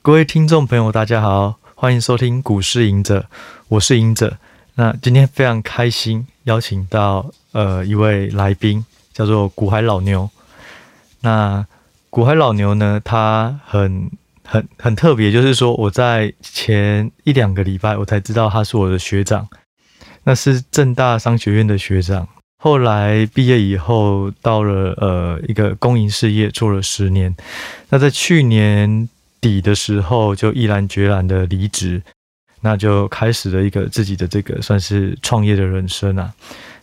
[0.00, 3.26] 各位听众朋友，大家好，欢迎收听股市隐者，
[3.66, 4.38] 我是隐者。
[4.76, 10.30] 那今天非常开心，邀请到呃一位来宾，叫做股海老牛。
[11.20, 11.66] 那
[12.08, 14.10] 股海老牛呢，他很
[14.44, 19.46] 很很特别，就是说我在前一两个礼拜，我才知道他是我的学长，
[20.22, 22.26] 那是正大商学院的学长。
[22.62, 27.36] 后来毕业以后，到了呃一个公营事业做了十年。
[27.90, 29.08] 那在去年
[29.40, 32.02] 底的时候，就毅然决然的离职，
[32.60, 36.32] 那就开始了一个自己的这个算是创业的人生啊。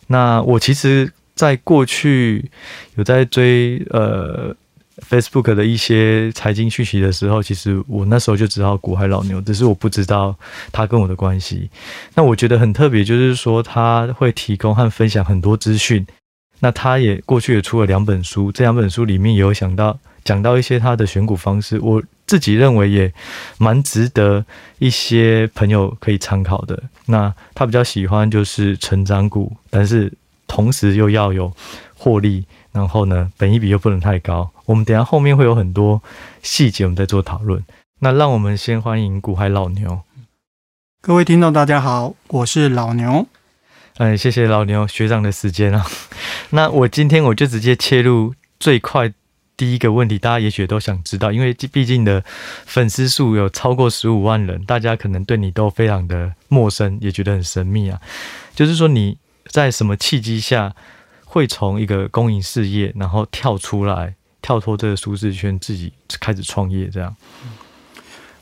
[0.08, 2.50] 那我其实在过去
[2.96, 4.56] 有在追呃。
[5.10, 10.34] Facebook 的一些财经讯息的时候，其实我那时候就知道股海老牛，只是我不知道
[10.72, 11.70] 他跟我的关系。
[12.14, 16.08] 那我觉得很特别，就是说他会提供和分享很多资讯。
[16.62, 23.14] 那他也过去也出了两本书，这两本书里面也有想到讲到一些他的选股方式，我自己认为也
[23.58, 24.44] 蛮值得
[24.80, 26.84] 一些朋友可以参考的。
[27.06, 30.12] 那他比较喜欢就是成长股，但是
[30.48, 31.54] 同时又要有
[31.96, 32.46] 获利。
[32.72, 34.52] 然后呢，本益比又不能太高。
[34.66, 36.04] 我们等一下后面会有很多
[36.44, 37.64] 细节，我们再做讨论。
[38.02, 40.02] 那让我们先欢迎股海老牛。
[41.02, 43.28] 各位听众，大家好，我是老牛。
[43.98, 45.86] 嗯，谢谢老牛学长的时间啊。
[46.52, 49.14] 那我今天我就直接切入最快
[49.58, 52.24] 第一个问题，大家也许都想知道，因为毕竟的
[52.66, 58.02] 粉丝数有超过十五万人，大家可能对你都非常的陌生，也觉得很神秘啊。
[58.54, 59.18] 就是说你
[59.48, 60.74] 在什么契机下？
[61.28, 65.92] 会从一个公营事业，然后跳出来，跳脱这个舒适圈，自己
[66.22, 67.14] 开始创业，这样。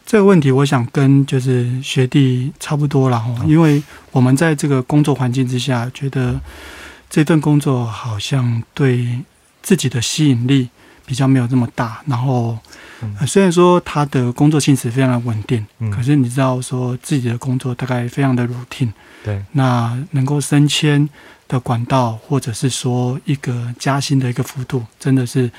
[0.06, 6.40] 这个问题，我想跟就是学弟差不多了哈，因为我们在这个工作环境之下，觉得
[7.10, 9.22] 这份工作好像对
[9.64, 10.70] 自己的吸引力
[11.06, 12.02] 比较没有这么大。
[12.06, 12.58] 然后，
[13.28, 18.92] 虽然说他的工作性质非常的稳定，可是你知道说自己的工作大概非常的 routine，
[19.24, 21.10] 对，那能够升迁。
[21.46, 25.52] 的管道，或者是说一个加薪的一个幅度，真的是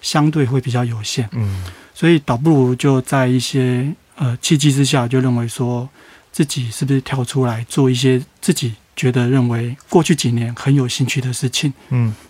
[0.00, 1.28] 相对会比较有限。
[1.32, 5.88] 嗯，所以倒不如就在一些呃契机之下，就认为说
[6.30, 11.72] 自己是不是跳出来做一些自己觉得认为过去几年很有兴趣的事情。
[11.88, 12.29] 嗯，对。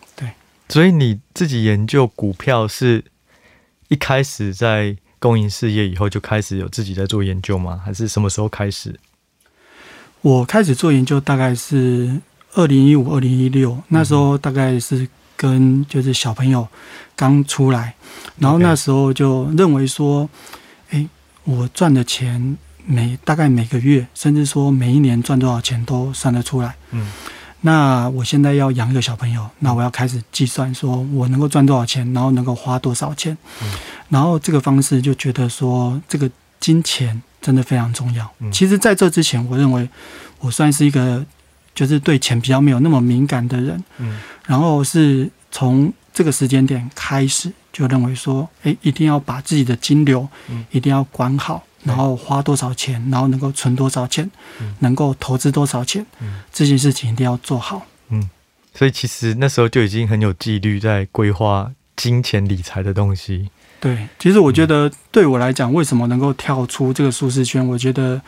[0.71, 3.05] 所以你自己研究股票是
[3.89, 7.81] 一开始在公营事业以后就开始有自己在做研究吗？
[7.85, 8.99] 还是什么时候开始？
[10.23, 12.21] 我开始做研究大概是。
[12.55, 16.67] 二零一五、二零一六那时候，大概是跟就是小朋友
[17.15, 17.95] 刚出来，
[18.41, 20.29] 然后那时候就认为说，
[20.89, 21.09] 哎，
[21.45, 26.75] 我赚的钱每大概每个月，甚至说每一年赚多少钱都算得出来。
[26.91, 27.09] 嗯，
[27.63, 33.37] 那我现在要养一个小朋友，那我要开始计算说我能够赚多少钱，然后能够花多少钱。
[33.63, 33.69] 嗯，
[34.09, 38.31] 然后这个方式就觉得说，这个金钱真的非常重要。
[38.53, 39.89] 其实在这之前，我认为
[40.41, 41.25] 我算是一个。
[41.73, 54.31] 就是对钱比较没有那么敏感的人，嗯，然后是从这个时间点开始就认为说，哎，一定要把自己的金流，嗯，一定要管好，然后花多少钱，然后能够存多少钱，
[54.61, 58.29] 嗯，能够投资多少钱，嗯，这件事情一定要做好，嗯，
[58.75, 63.51] 所以其实那时候就已经很有纪律在规划金钱理财的东西。
[63.81, 67.67] 对，其实我觉得对我来讲，为什么能够跳出这个舒适圈？
[67.67, 68.21] 我觉得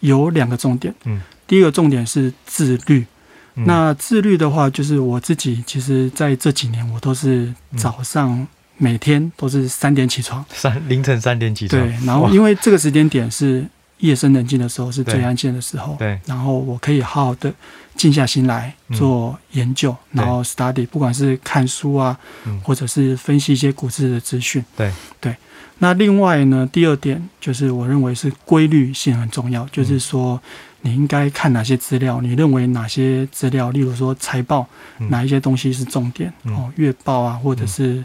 [0.00, 1.20] 有两个重点，嗯。
[1.46, 3.06] 第一个重点是自律，
[3.54, 8.46] 那自律的话，就是我自己，其实在这几年，我都是早上
[8.78, 11.80] 每天都是三点起床，三凌晨三点起床。
[11.80, 13.64] 对，然后因为这个时间点是
[13.98, 15.94] 夜深人静的时候，是最安静的时候。
[15.98, 17.52] 对，然后我可以好好的
[17.96, 22.18] 静下心来做研究，然后 study，不管是看书啊，
[22.62, 24.64] 或者是分析一些股市的资讯。
[24.76, 25.36] 对对。
[25.80, 30.40] 那另外呢，第二点就是我认为是规律性很重要，就是说。
[30.80, 32.20] 你应该看哪些资料？
[32.20, 34.64] 你认为哪些资料，例如说财报，
[35.08, 36.32] 哪一些东西是重点？
[36.44, 38.02] 嗯、哦，月报啊，或者是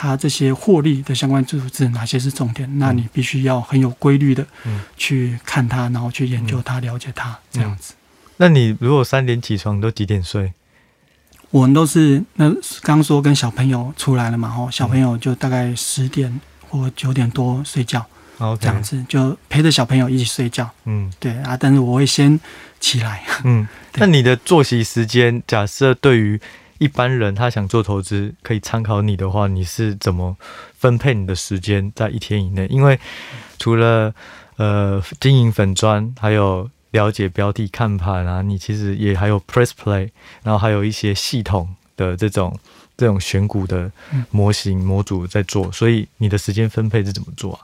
[0.00, 2.68] 它这些获利的相关数字，哪些是重点？
[2.72, 4.46] 嗯、那你必须要很有规律的
[4.96, 7.94] 去看它，然后去研究它，了解它，这样子。
[8.36, 10.52] 那你如果三点起床，都几点睡？
[11.50, 12.48] 我们都是那
[12.82, 18.06] 刚说跟小朋友出来了嘛，哦，小朋友就大概十点或九点多睡觉。
[18.60, 22.38] 这样子就陪着小朋友一起睡觉，嗯，对啊，但是我会先
[22.78, 23.66] 起来，嗯，
[23.98, 26.40] 那你的作息时间，假设对于
[26.78, 30.36] 一般人他想做投资，可以参考你的话，你是怎么
[30.76, 32.66] 分配你的时间在一天以内？
[32.68, 32.98] 因为
[33.58, 34.14] 除了
[34.56, 40.10] 呃经营粉砖，还有了解标的看盘啊，你其实也还有 Press Play，
[40.42, 42.58] 然后还有一些系统的这种
[42.96, 43.90] 这种选股的
[44.30, 47.60] 模型模组在做，所以你的时间分配是怎么做啊？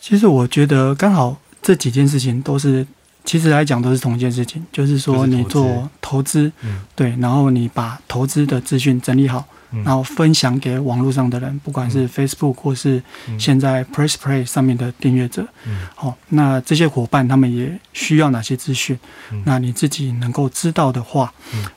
[0.00, 2.86] 其实我觉得刚好这几件事情都是，
[3.24, 9.44] 其实来讲都是同一件事情，就是说你做投资，嗯，对，然后你把投资的资讯整理好。
[9.84, 13.00] 然后分享给网络上的人，不管是 Facebook 或是
[13.38, 15.46] 现在 Press Play 上面的订阅者，
[15.94, 18.98] 好，那这些伙伴他们也需要哪些资讯？
[19.44, 21.32] 那你自己能够知道的话，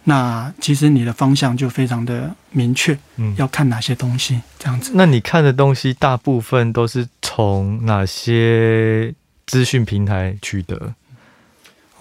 [0.05, 2.97] 那其实你的方向就非常的明确，
[3.37, 4.93] 要看哪些东西这样子。
[4.95, 9.13] 那你看的东西大部分都是从哪些
[9.45, 10.95] 资讯平台取得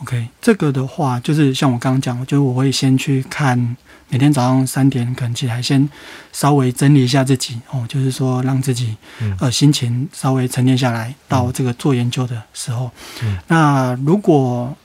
[0.03, 3.77] ？OK，这个的话就是像我刚刚讲，就是我会先去看。
[4.09, 5.89] 每天早上三点可能起来，先
[6.33, 8.95] 稍微整理一下自己哦，就是说让自己
[9.41, 12.91] 呃心情稍微沉淀下来，到这个做研究的时候。
[13.23, 14.77] 嗯，那如果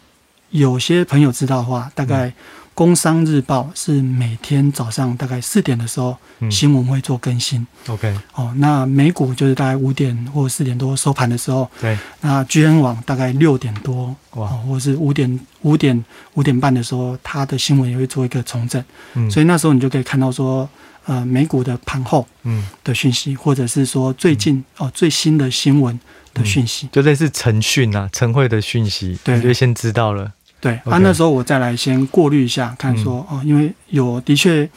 [0.52, 2.32] 有些朋友知道的话，大概。
[2.78, 6.16] 工商日报是每天早上大概四点的时候，
[6.52, 7.66] 新闻会做更新。
[7.88, 11.68] OK，哦，那美股就是大概五点或四点多收盘的时候。
[11.82, 18.84] 对，那 GN 网大概六点多，哇，或者是五点五点五点半的时候，它的新闻也会做一个重整。
[19.16, 20.70] 嗯，所以那时候你就可以看到说，
[21.06, 22.64] 呃，美股的盘后嗯。
[22.84, 26.00] 的讯息，或者是说最近哦最新的新闻
[26.36, 30.32] 的讯息，就类似晨讯啊晨会的讯息，对，就先知道了。
[30.60, 34.68] 对.啊，那时候我再来先过滤一下，看说、嗯、哦，因为有的确，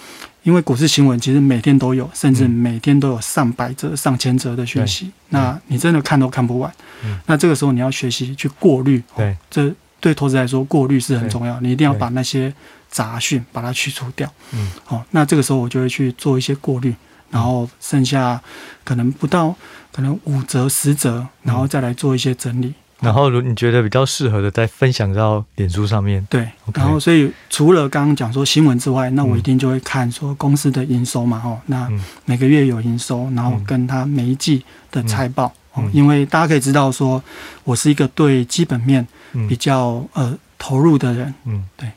[0.43, 6.71] 因为股市新闻其实每天都有，甚至每天都有上百则、上千则的讯息，那你真的看都看不完。
[7.05, 12.53] 嗯、那这个时候你要学习去过滤，对、哦，这对投资来说过滤是很重要，你一定要把那些
[12.91, 14.31] 杂讯把它去除掉。
[14.53, 16.95] 嗯，好、哦，那这个时候我就会去做一些过滤，
[17.31, 18.41] 然后剩下
[18.85, 19.55] 可能不到
[19.93, 22.75] 可能五折、十折，然后再来做一些整理。
[23.01, 26.27] 然后，如你觉得比较适合的，再分享到脸书上面。
[26.29, 26.79] 对，Okay.
[26.79, 31.89] 然后所以除了刚刚讲说新闻之外，那我一定就会看说公司的营收嘛，哦，那
[32.27, 37.23] 每个月有营收，然后跟他每一季的财报，哦，因为大家可以知道说，
[37.65, 39.07] 我是一个对基本面
[39.49, 41.89] 比较呃投入的人，嗯，对。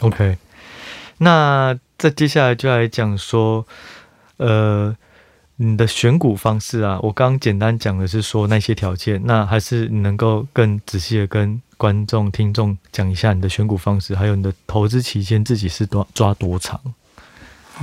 [0.00, 0.36] OK，
[1.18, 3.66] 那再接下来就来讲说，
[4.38, 4.96] 呃。
[5.62, 16.80] 你的选股方式啊，我刚刚简单讲的是说那些条件，那还是你能够更仔细的跟观众、听众讲一下你的选股方式，还有你的投资期间自己是多抓多长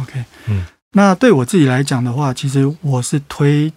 [0.01, 3.71] ？OK，嗯，那对我自己来讲的话，其实我是推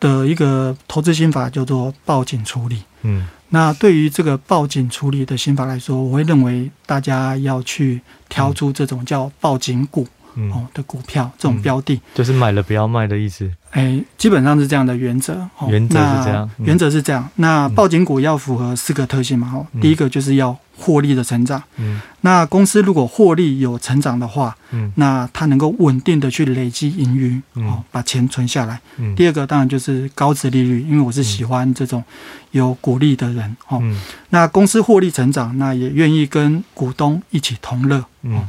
[0.00, 2.82] 的一个投资心法叫做报警处理。
[3.02, 10.02] 嗯，那对于这个报警处理的心法来说，我会认为大家要去挑出这种叫报警股。
[10.02, 13.50] 嗯、哦的股票这种标的、嗯，就是买了不要卖的意思。
[13.70, 15.34] 哎，基本上是这样的原则。
[15.58, 17.28] 哦、原则是这样，嗯、原则是这样。
[17.36, 19.50] 那报警股要符合四个特性嘛？
[19.52, 21.60] 哦，嗯、第一个就是要获利的成长。
[21.76, 28.80] 嗯，那公司如果获利有成长的话，嗯，那它能够稳定的去累积盈余，嗯、哦，把钱存下来。
[28.98, 32.04] 嗯，第二个当然就是高值利率，因为我是喜欢这种
[32.52, 33.56] 有股利的人。
[33.66, 38.04] 哦，嗯、那公司获利成长，那也愿意跟股东一起同乐。
[38.22, 38.36] 嗯。
[38.36, 38.44] 哦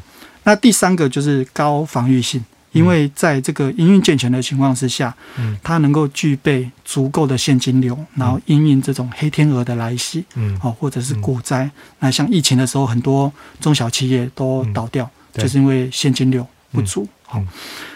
[0.46, 11.70] 那第三个就是高防御性，因为在这个营运健全的情况之下，嗯，它能够具备足够的现金流，然后因应这种黑天鹅的来袭，嗯，哦，或者是股灾，
[12.00, 17.08] 那像疫情的时候，很多中小企业都倒掉，就是因为现金流不足。
[17.24, 17.42] 好，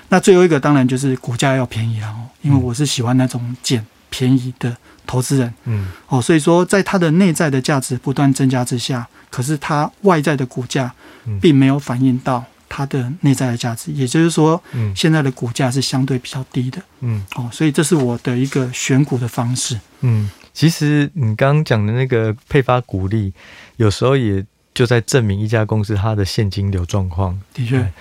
[0.09, 4.75] 那最后一个当然就是股价要便宜了哦，因为我是喜欢那种捡便宜的
[5.09, 10.93] 投资人，嗯，哦，所以说在它的内在的价值不断增加之下，可是它外在的股价。
[11.39, 23.31] 并没有反映到它的内在的价值，也就是说，嗯，现在的股价是相对比较低的，嗯，哦，所以这是我的一个选股的方式，嗯，其实你刚刚讲的那个配发股利，
[23.75, 27.91] 有时候也就在证明一家公司它的现金流状况，的确，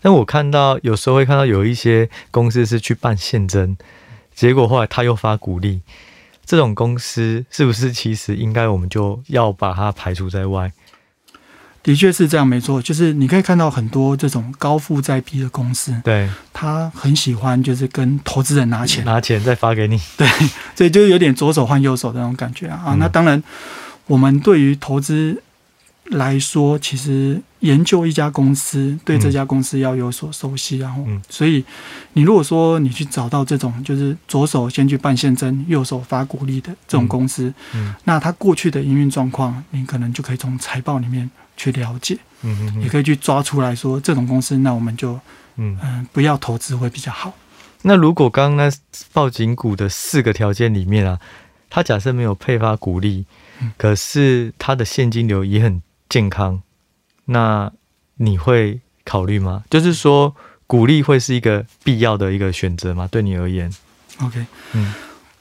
[0.00, 3.76] 但我看到有时候会看到有一些公司是去办现增，
[4.32, 5.80] 结果后来他又发股利，
[6.46, 10.72] 这种公司是不是其实应该我们就要把它排除在外？
[11.82, 20.26] 的确是这样，没错，就是你可以看到很多这种高负债比的公司，对，他很喜欢就是跟投资人拿钱，拿钱再发给你， 对，
[20.74, 22.82] 所以就有点左手换右手的那种感觉啊。
[22.86, 23.40] 嗯、啊那当然，
[24.08, 25.40] 我们对于投资
[26.10, 31.64] 来说，其实研究一家公司，对这家公司要有所熟悉，然后，嗯、所以
[32.12, 37.94] 你如果说你去找到这种就是左手先去办现增，右手发股利的这种公司，嗯，嗯。
[38.04, 41.30] 那他过去的营运状况，你可能就可以从财报里面。
[41.58, 45.18] 去了解，嗯嗯，也可以去抓出来说这种公司，那我们就
[45.56, 45.74] 嗯。
[45.82, 47.32] 嗯不要投资会比较好。
[47.80, 48.76] 那如果刚刚那
[49.14, 51.18] 报警股的四个条件里面啊，
[51.70, 53.24] 他假设没有配发股利，
[53.78, 56.62] 可是他的现金流也很健康，
[57.26, 57.72] 那
[58.16, 59.64] 你会考虑吗？
[59.68, 60.34] 就是说
[60.66, 63.08] 鼓励会是一个必要的一个选择吗？
[63.10, 63.70] 对你而言
[64.20, 64.94] ？OK，嗯，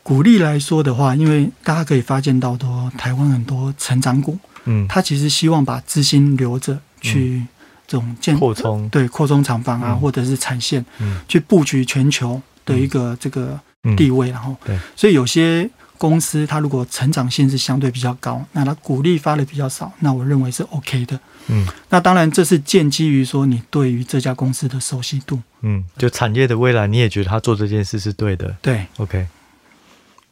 [0.03, 7.45] 股利来说的话，因为大家可以发现到说台湾很多成长股，嗯，他其实希望把资金留着去
[7.87, 13.59] 这种建扩充，对扩充厂房啊，嗯、或者是产线，嗯，去布局全球的一个这个
[13.95, 15.69] 地位，然后，对，所以有些。
[15.97, 21.19] 公司它如果成长性是相对比较高，那它股利发的比较少，那我认为是 OK 的。
[21.47, 25.41] 嗯，那当然这是建基于说你对于这家公司的熟悉度。
[25.61, 28.55] 嗯，就产业的未来，你也觉得他做这件事是对的。
[28.61, 29.27] 对，OK。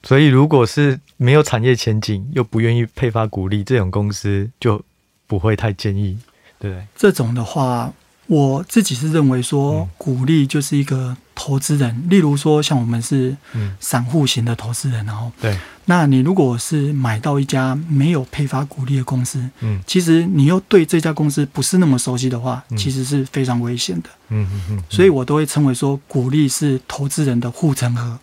[0.03, 4.83] 所以如果是没有产业前景又不愿意配发股利这种公司，就
[5.27, 6.17] 不会太建议，
[6.59, 6.87] 对不对？
[6.95, 7.93] 这种的话。
[8.27, 13.35] 我自己是认为说，鼓励就是一个投资人，嗯、例如说像我们是
[13.79, 28.17] 散户型的投资人，然后对，那你如果是买到一家没有配发股利的公司，嗯，其实你又对这家公司不是那么熟悉的话，嗯、其实是非常危险的，嗯嗯嗯，所以我都会称为说，鼓励是投资人的护城河，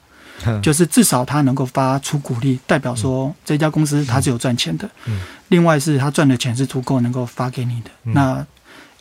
[0.47, 8.47] 嗯、就是至少他能够发出鼓励，代表说这家公司它是有赚钱的，嗯，另外是他赚的钱是足够能够发给你的，嗯、那。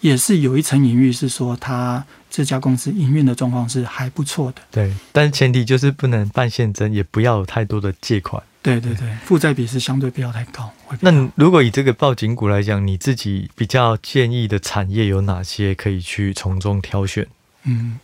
[0.01, 4.61] 也是有一层隐喻，是说他这家公司营运的状况是还不错的。
[4.71, 8.41] 对，但是前提就是不能办现增，也不要有太多的借款。
[8.61, 10.71] 对对对，负债比是相对不要太高。
[10.99, 17.27] 那如果以这个报警股来讲，你自己比较建议的产业有哪些可以去从中挑选？
[17.63, 17.99] 嗯，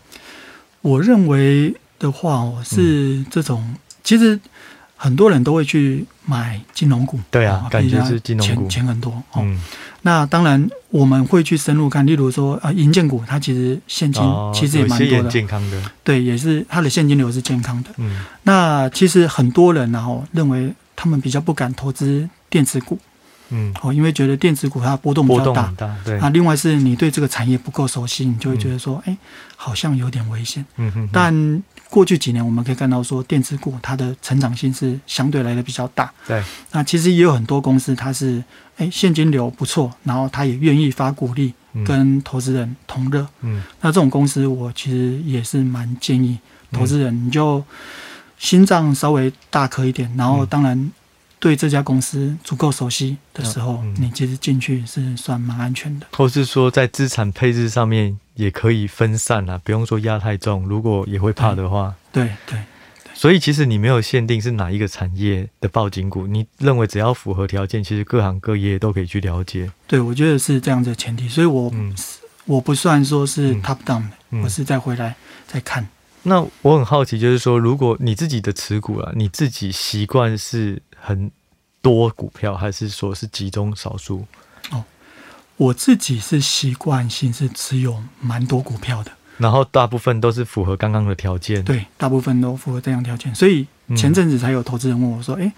[0.82, 4.40] 我认为的话我，是这种，嗯、其实。
[4.98, 9.42] 很多人都会去买金融股，对啊，感觉是金融股钱很多哦。
[9.44, 9.62] 嗯、
[10.06, 14.22] 那当然我们会去深入看，例如说啊，银建股它其实现金
[14.54, 17.90] 其实也蛮多的，健康的，对，也是它的现金流是健康的。
[17.98, 23.00] 嗯，那其实很多人然后认为他们比较不敢投资电子股，
[23.50, 26.20] 嗯，哦，因为觉得电子股它波动比较大，大对。
[26.20, 26.30] 啊。
[26.30, 29.18] 另外是你对这个产业不够熟悉，你就会觉得说，哎、嗯，
[29.56, 30.64] 好像有点危险。
[30.78, 31.64] 嗯哼，但
[31.96, 36.12] 过去几年，我们可以看到说，电子股它的成长性是相对来的比较大。
[36.28, 38.44] 对，那其实也有很多公司，它是
[38.76, 41.54] 哎现金流不错，然后它也愿意发股利
[41.86, 43.26] 跟投资人同乐。
[43.40, 46.38] 嗯，那这种公司，我其实也是蛮建议
[46.74, 47.64] 投资人，你就
[48.38, 50.92] 心脏稍微大颗一点，然后当然
[51.40, 56.08] 对这家公司足够熟悉的时候，你其实进去是算蛮安全的。
[56.12, 58.18] 或是说，在资产配置上面。
[58.36, 60.68] 也可以分散啊，不用说压太重。
[60.68, 62.60] 如果也会怕的话，对对，对，
[63.14, 69.72] 所以其实你没有限定是哪一个产业的报警股，你认为只要符合条件，其实各行各业都可以去了解。
[69.88, 71.96] 对，我觉得是这样的前提，所以我、嗯、
[72.44, 75.16] 我不算说是 top down 的，嗯、我是再回来
[75.48, 75.88] 再看。
[76.24, 81.32] 那我很好奇，就是说，如果你自己的持股啊，你自己习惯是很
[81.82, 84.26] 多股票，还是说是集中少数？
[84.72, 84.84] 哦。
[85.58, 91.64] 我自己是习惯性是持有蛮多股票的，然后大部分都是符合刚刚的条件。
[91.64, 95.54] 对，大部分都符合这样条件，所以前阵子才有投资人问我说：“哎、嗯，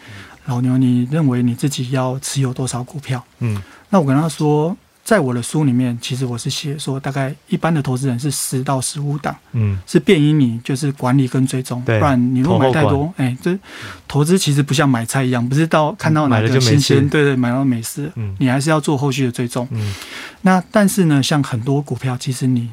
[0.45, 4.77] 老牛，你认为你自己要持有多少股票？”嗯，那我跟他说。
[5.07, 13.57] 在我的书里面，其实我是写说，大概一般的投资人是十到十五档，嗯，是便于你就是管理跟追踪，不然你如果买太多，哎、欸，这
[14.05, 19.95] 投资其实不像买菜一样，不是到看到哪个新鲜，对，对对，买到美食，嗯，你还是要做后续的追踪，嗯，
[20.41, 22.69] 那但是呢，像很多股票，其实你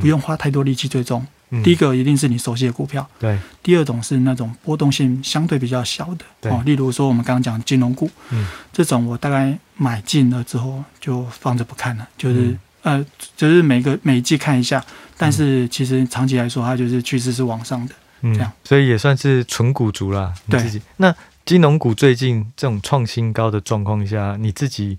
[0.00, 1.26] 不用花太多力气追踪。
[1.62, 3.38] 第一个一定是你熟悉的股票，对。
[3.62, 12.50] 第二种是那种波动性相对比较小的，对哦，例如说我们刚刚讲金融股，嗯，这种我大概买进了之后就放着不看了，就是、
[12.82, 14.84] 嗯、呃，就是每个每一季看一下，
[15.16, 20.34] 但是其实长期来说它就是趋势是往上的，嗯，这样，所以也算是纯股族啦。
[20.46, 20.84] 你自己对。
[20.96, 24.98] 那金融股最近这种创新高的状况下，你自己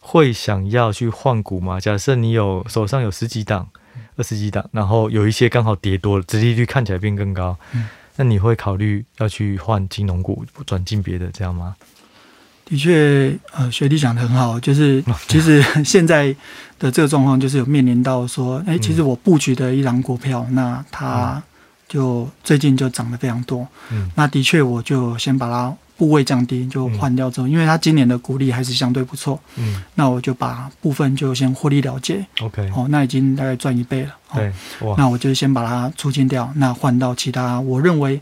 [0.00, 1.80] 会想要去换股吗？
[1.80, 3.68] 假设你有手上有十几档。
[4.16, 7.56] 二十几档，然后有一些刚好跌多了，殖利率看起来变更高。
[7.72, 11.76] 嗯，那你会考虑要去换金融股，转进别的这样吗？
[12.64, 16.34] 的确，呃，学弟讲的很好，就是其实 现在
[16.78, 21.42] 的这个状况，就是有面临到说，哎，其实我布局的一档股票，那它
[21.88, 23.66] 就最近就涨得非常多。
[23.90, 25.76] 嗯，那的确，我就先把它。
[25.96, 38.20] 部位降低就换掉之后，嗯、因为它今年的股利还是相对不错，嗯，那我就把部分就先获利了结，OK，哦，那已经大概赚一倍了，对，哦、那我就先把它出清掉，那换到其他我认为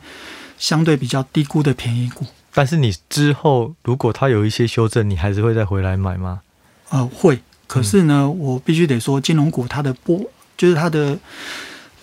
[0.57, 2.25] 相对比较低估的便宜股。
[2.53, 6.41] 但是你之后如果它有一些修正，你还是会再回来买吗？
[6.91, 10.21] 呃，会，可是呢，嗯、我必须得说，金融股它的波
[10.57, 11.19] 就是它的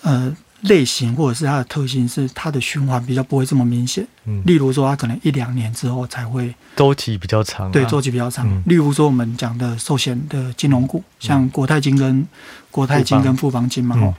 [0.02, 0.36] 呃。
[0.62, 8.46] 类型或者是它的特性是它的循环比较不会这么明显，嗯，例如说它可能一两年之后才会周期比较长，对，周期比较长。
[8.66, 12.26] 例如说我们讲的寿险的金融股，像国泰金跟
[12.70, 13.68] 国泰金跟富邦。
[13.68, 14.14] 金嘛，哦，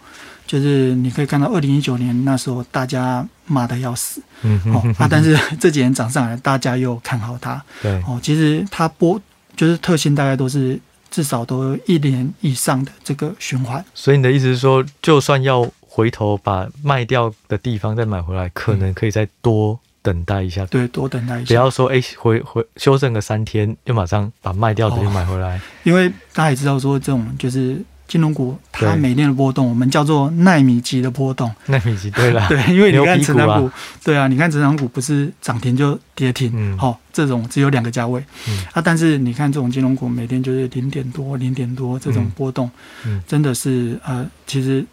[0.47, 4.89] 就是你可以看到二零一九年那时候大家骂得要死，嗯哼哼。
[4.89, 9.21] 哦啊，但是 这几年涨上来，大家又看好它，对，哦，其实它波
[9.55, 10.79] 就是特性大概都是
[11.11, 13.83] 至少都一年以上的这个循环。
[13.93, 27.79] 所以你的意思是说，就算要回头把卖掉的地方再买回来，可能可以再多等待一下，对，多等待一下，不要说哎、欸、回回修正个三天，又马上把卖掉的又买回来，哦，因为大家也知道说这种就是。
[28.05, 31.49] 金融股它每天的波动，我们叫做纳米级的波动。
[31.65, 33.73] 纳米级对了， 对，因为你看成长股，啊
[34.03, 36.91] 对啊，你看成长股不是涨停就跌停，好、嗯。
[36.91, 38.65] 哦，这种只有两个价位、嗯。
[38.73, 42.69] 啊，但是你看这种金融股每天就是零点多、零点多这种波动，
[43.05, 44.85] 嗯，真的是呃，其实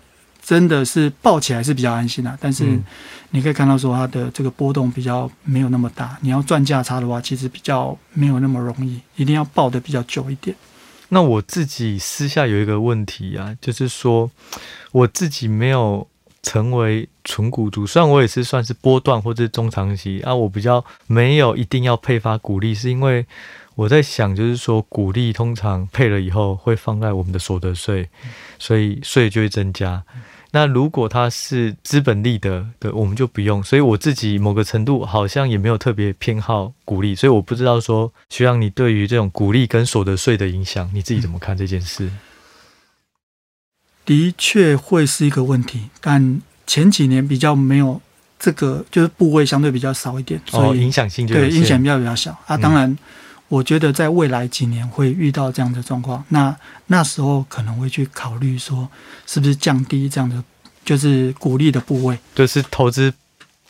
[0.50, 2.36] 真的是抱起来是比较安心的、啊。
[2.40, 2.64] 但是
[3.30, 10.56] 你可以看到说它的这个波动比较没有那么大，你要赚价差的话，其实比较没有那么容易，一定要抱得比较久一点。
[11.10, 14.28] 那我自己私下有一个问题啊，就是说
[14.90, 16.08] 我自己没有
[16.42, 23.24] 成为纯股族，虽然我也是算是波段或者中长期啊，我比较没有一定要配发股利，是因为
[23.76, 28.08] 我在想，就是说股利通常配了以后会放在我们的所得税，
[28.58, 30.02] 所以税就会增加。
[30.52, 33.62] 那如果它是资本利得的，我们就不用。
[33.62, 42.10] 所以我自己某个程度好像也没有特别偏好股利，所以我不知道说，徐阳，你对于这种股利跟所得税的影响，你自己怎么看这件事？
[44.04, 48.00] 的确会是一个问题，但前几年比较没有
[48.38, 52.56] 这个，就是部位相对比较少一点，所以、哦、影响性就对影响比较比较小啊。
[52.56, 52.90] 当然。
[52.90, 52.98] 嗯
[53.50, 58.88] 我觉得在未来几年会遇到这样的状况，那那时候可能会去考虑说，
[59.26, 60.42] 是不是降低这样的
[60.84, 63.12] 就是鼓励的部位，就是投资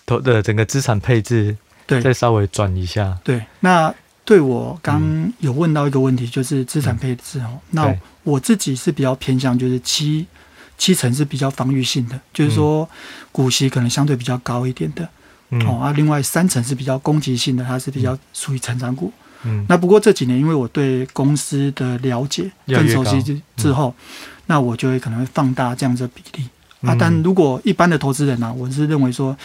[0.04, 1.56] 投的整个资产配置，
[1.87, 3.18] 对，再稍微转一下。
[3.25, 10.26] 对，那对我刚有问到一个问题，就是资产配置哦、嗯，那我自己是比较偏向就是七
[10.76, 12.87] 七成是比较防御性的，就是说
[13.32, 15.08] 股息可能相对比较高一点的，
[15.49, 19.10] 嗯、哦啊，另外三成是比较攻击性的，它是比较属于成长股。
[19.10, 19.26] 嗯，
[19.68, 23.95] 那不过这几年，因为我对公司的了解更熟悉之之后，
[24.47, 26.49] 那我就会可能会放大这样子的比例。
[26.88, 26.95] 啊。
[26.99, 29.36] 但如果一般的投资人呢、啊，我是认为说，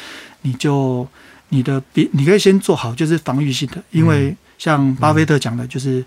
[0.42, 1.08] 你就
[1.50, 6.04] 你的比你可以先做好就是防御性的，因为像巴菲特讲的，就是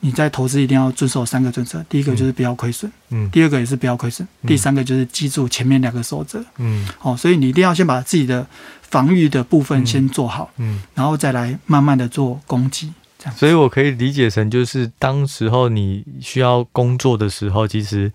[0.00, 8.46] 你在投资一定要遵守三个准则，第一个就是不要亏损，嗯，第二个也是不要亏损，第三个就是记住前面两个守则，嗯，好，所以你一定要先把自己的
[8.80, 12.92] 防御的部分先做好，嗯，然后再来慢慢的做攻击。
[13.36, 18.12] 所以，我可以理解成，就是当时候你需要工作的时候，其实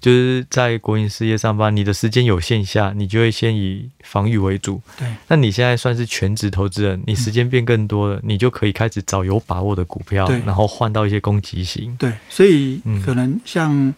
[0.00, 4.80] 就是在国营事业上班，你的时间有限下，你就会先以防御为主。
[4.98, 5.06] 对。
[5.28, 11.96] 那你现在算是全职投资人，你时间变更多了，你就可以开始找有把握的股票，然后换到一些攻击型。
[11.96, 12.12] 对。
[12.28, 13.94] 所以，可能像。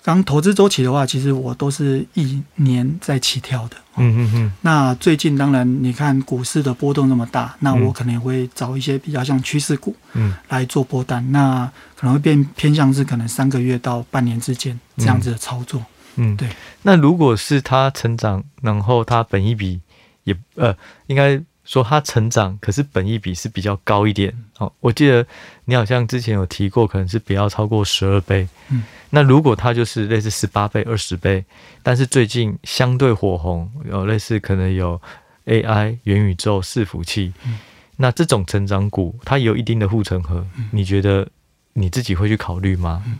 [0.00, 3.76] 刚投资周期的话，其实我都是一年在起跳的。
[4.00, 4.52] 嗯嗯嗯。
[4.62, 11.32] 那最近当然，你看股市的波动那么大，那我可能会找一些比较像趋势股，嗯，来做波单。
[11.32, 15.84] 那可能会变偏向是可能三个月到半年之间这样子的操作。
[16.16, 16.48] 嗯，对。
[16.82, 19.80] 那如果是它成长，然后它本一比
[20.24, 21.40] 也呃，应该。
[21.68, 24.34] 说它成长，可是本益比是比较高一点。
[24.56, 25.26] 哦，我记得
[25.66, 28.48] 你好像之前有提过，可能是不要超过十二倍。
[28.70, 31.44] 嗯，那如果它就是类似十八倍、二十倍，
[31.82, 34.98] 但是最近相对火红，有类似可能有
[35.44, 37.58] AI、元宇宙、伺服器，嗯，
[37.96, 41.28] 那这种成长股它有一定的护城河，嗯，你觉得
[41.74, 43.04] 你自己会去考虑吗？
[43.06, 43.18] 嗯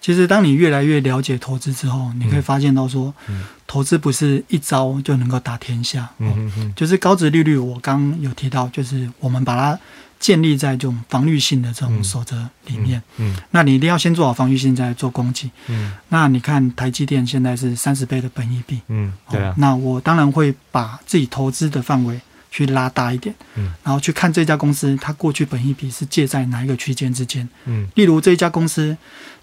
[0.00, 3.12] 其实，当你越来越了解投资之后，你可以发现到说，
[3.66, 6.08] 投资不是一招就能够打天下。
[6.18, 9.78] 嗯，就是高值利率，我刚有提到，就是我们把它
[10.18, 13.02] 建立在这种防御性的这种守则里面。
[13.18, 15.50] 嗯，那你一定要先做好防御性，再做攻击。
[15.66, 18.80] 嗯，那你看台积电现在是三十倍的本益比。
[18.88, 19.54] 嗯，对啊。
[19.58, 22.18] 那我当然会把自己投资的范围
[22.50, 23.34] 去拉大一点。
[23.54, 27.46] 嗯，然后去看这家公司，它过去本益比是借在哪一个区间之间。
[27.66, 28.96] 嗯，例如这一家公司。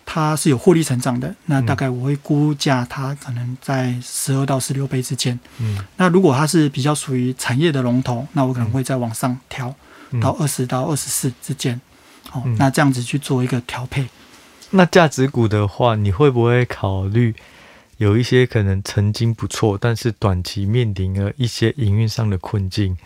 [0.09, 5.37] 它是有获利成长的，那大概我会估价它可能在十二到十六倍之间。
[5.59, 9.75] 嗯，那如果它是比较属于产业的龙头，那我可能会再往上调
[10.21, 11.79] 到二十到二十四之间。
[12.31, 14.07] 哦，那这样子去做一个调配。
[14.69, 17.35] 那价值股的话，你会不会考虑
[17.97, 22.97] 有一些可能曾经不错，但是短期面临了一些营运上的困境，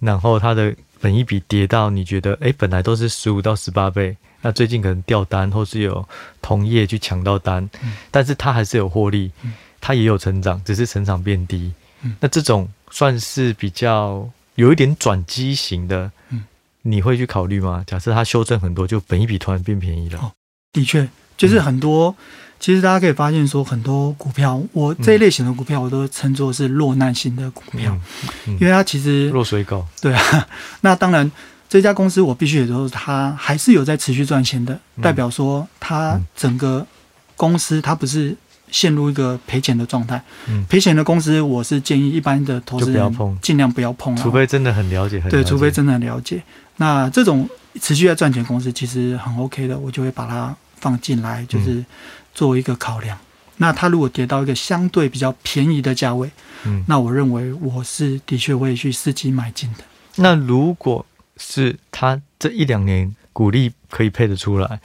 [0.00, 4.16] 然后它的本一比跌到你觉得，哎，本来都是十五到十八倍。
[4.44, 6.06] 那最近可能掉单，或是有
[6.42, 9.32] 同业去抢到单，嗯，但是它还是有获利，
[9.80, 11.72] 它也有成长，只是成长变低。
[12.02, 16.44] 嗯，那这种算是比较有一点转机型的，嗯，
[16.82, 17.82] 你会去考虑吗？
[17.86, 20.18] 假设它修正很多，就本一笔突然变便宜了。
[20.18, 20.30] 哦，
[20.74, 22.14] 的确，就是很多
[22.60, 27.98] 其实大家可以发现说，很多股票，我这一类型的股票，我都称作是落难型的股票，
[28.46, 29.86] 因为它其实落水狗。
[30.02, 30.48] 对啊，
[30.82, 31.30] 那当然
[31.74, 36.86] 这家公司我必须也说，它还是有在持续赚钱的，代表说它整个
[37.34, 38.32] 公司它不是
[38.70, 40.22] 陷入一个赔钱的状态。
[40.46, 45.20] 嗯，赔钱的公司，我是建议一般的投资人尽量不要碰，除非真的很了解。
[45.28, 46.40] 对，除非真的很了解。
[46.76, 51.84] 那这种持续在赚钱公司，其实很 OK 的，我就会把它放进来，就是。
[52.32, 53.16] 作为一个考量，
[53.58, 56.28] 那它如果跌到一个相对比较便宜的价位，
[56.64, 59.84] 嗯，那我认为我是的确会去伺机买进的。
[60.16, 64.80] 那如果是他这一两年鼓励可以配得出来，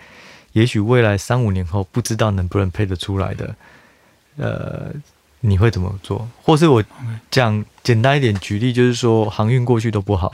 [0.54, 3.56] 也许未来三五年后不知道能不能配得出来的，
[4.38, 4.94] 呃，
[5.42, 6.30] 你会怎么做？
[6.42, 6.84] 或是我
[7.32, 10.34] 讲简单一点举例，就是说航运过去都不好，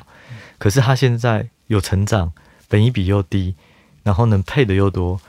[0.57, 2.33] 可是它现在有成长，
[2.67, 3.55] 本益比又低，
[4.03, 5.19] 然后能配的又多，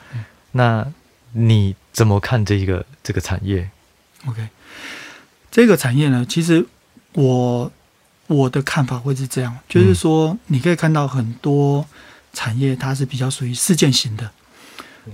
[0.52, 0.92] 那。
[1.38, 3.68] 你怎么看这个这个产业
[4.26, 4.48] ？OK，
[5.50, 6.66] 这个产业呢，其实
[7.12, 7.70] 我
[8.26, 11.86] 我的看法会是这样，就是说你可以看到很多
[12.32, 14.30] 产业它是比较属于事件型的，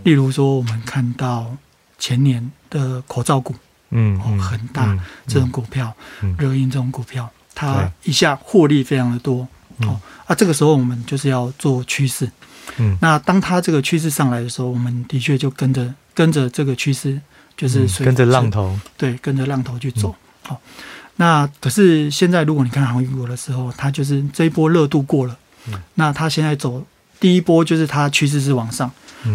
[0.05, 1.57] 例如说我们看到
[1.98, 3.55] 前年的口罩股，
[3.90, 5.92] 嗯，哦，恒大这种股票，
[6.38, 9.46] 热映这种股票，它一下获利非常的多，
[9.83, 12.31] 哦，啊，这个时候我们就是要做趋势，
[12.79, 15.94] 嗯，那当它这个趋势上来的时候，我们的确就跟着。
[16.14, 17.18] 跟着这个趋势，
[17.57, 20.14] 就是跟着浪头，对，跟着浪头去走。
[20.42, 20.61] 好，
[21.16, 25.37] 那可是现在，如果你看航运股的时候，它就是这一波热度过了，
[25.94, 26.85] 那它现在走
[27.20, 28.90] 第一波就是它趋势是往上，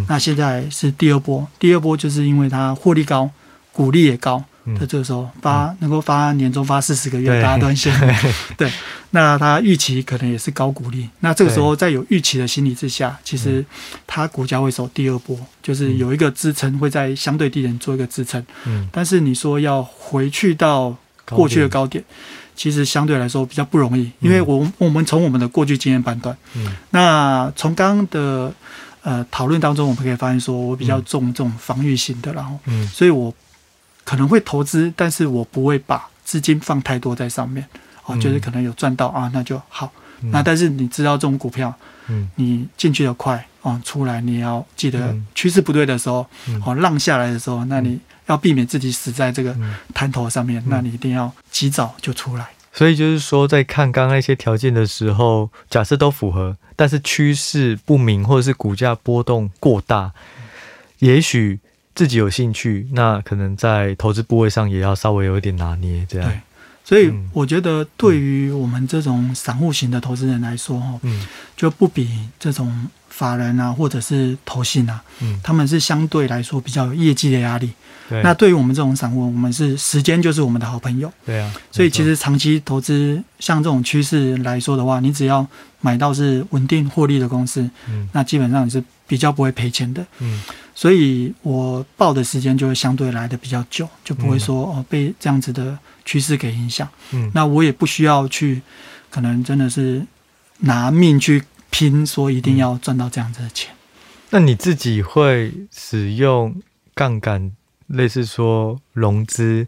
[0.07, 3.29] 那现在是第二波，第二波就是因为它获利高，
[3.71, 4.43] 股利也高。
[4.77, 8.13] 在这个时候发能够发年终发四十个月，大家都很羡慕。
[8.57, 8.69] 对，
[9.11, 11.07] 那它预期可能也是高股利。
[11.21, 13.65] 那这个时候在有预期的心理之下，其实
[14.05, 18.45] 它股价会走第二波，就是有一个支撑会在相对低点做一个支撑。
[18.65, 20.93] 嗯，但是你说要回去到
[21.29, 22.03] 过去的高点，
[22.55, 28.53] 其实相对来说比较不容易，因为我我们从我们的过去经验判断，嗯，那从刚刚的
[29.01, 33.33] 呃讨论当中，我们可以发现说我比较重这种防御型的，然后，嗯，所以我。
[34.09, 37.67] 可能会投资，但是我不会把资金放太多在上面，
[38.05, 39.91] 哦，就是可能有赚到啊，那就好。
[40.21, 41.75] 嗯、那但是你知道这种股票，
[42.07, 49.55] 嗯，你进去的快，哦，出来你要记得趋势不对的时候，嗯、哦，浪下来的时候，那你要避免自己死在这个
[49.93, 52.47] 滩头上面，嗯、那你一定要及早就出来。
[52.71, 60.13] 所以就是说，在看刚刚那些条件的时候，假设都符合，但是趋势不明或者是股价波动过大，
[60.99, 61.59] 也许。
[61.97, 66.29] 自己有兴趣，那可能在投资部位上也要稍微有一点拿捏，这样。
[66.29, 66.39] 对，
[66.87, 72.07] 所以我觉得对于我们这种散户型的投资人来说，哈，嗯，就不比
[72.39, 77.73] 这种法人啊，或者是投信啊，嗯，他们是相对来说比较有业绩的压力。
[78.07, 78.23] 对。
[78.23, 81.11] 那对于我们这种散户，我们是时间就是我们的好朋友。
[81.25, 81.53] 对啊。
[81.73, 85.45] 所以其实长期投资，像这种趋势来说的话，你只要
[85.81, 90.07] 买到是稳定获利的公司，嗯，那基本上你是比较不会赔钱的。
[90.19, 90.41] 嗯。
[90.77, 96.87] 所以我报的时间就会相对来的比较久，就不会说哦被这样子的趋势给影响。
[97.13, 98.61] 嗯，那我也不需要去，
[99.09, 100.05] 可能真的是
[100.59, 103.73] 拿命去拼，说一定要赚到这样子的钱。
[104.29, 106.55] 那你自己会使用
[106.93, 107.51] 杠杆，
[107.87, 109.65] 类似说融资，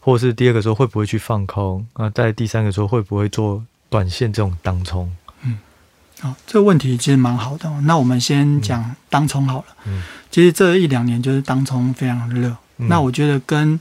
[0.00, 2.10] 或是第二个说会不会去放空啊？
[2.10, 5.10] 在第三个说会不会做短线这种当冲？
[6.20, 7.70] 好，这个问题其实蛮好的。
[7.82, 9.66] 那我们先讲当冲好了。
[9.84, 12.48] 嗯，其实这一两年就是当冲非常热。
[12.78, 13.78] 嗯，那我觉得跟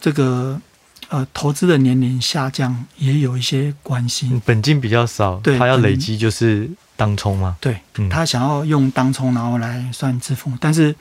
[0.00, 0.60] 这个
[1.08, 4.40] 呃投资的年龄下降也有一些关系。
[4.44, 7.56] 本金比较少，对，他要累积就是当冲嘛。
[7.60, 10.94] 对，他想要用当冲然后来算支付，但是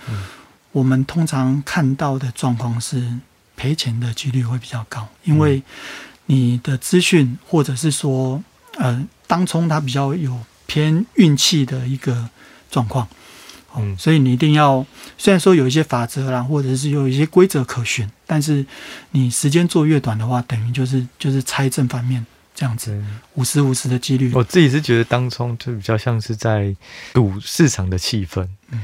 [0.72, 3.08] 我们通常看到的状况是
[3.56, 5.62] 赔钱的几率会比较高，因为
[6.26, 8.44] 你的资讯或者是说
[8.80, 9.06] 呃。
[9.32, 12.30] 当冲它比较有偏运气的一个
[12.70, 13.08] 状况，
[13.78, 14.86] 嗯，所以你一定要
[15.18, 18.66] 虽然说有一些法则啦，或者是有一些规则可循，但是
[19.12, 23.02] 你时间做越短的话，等于就是就是猜正反面这样子，
[23.36, 24.34] 五十五十的几率。
[24.34, 26.76] 我自己是觉得当冲就比较像是在
[27.14, 28.82] 赌市场的气氛，嗯，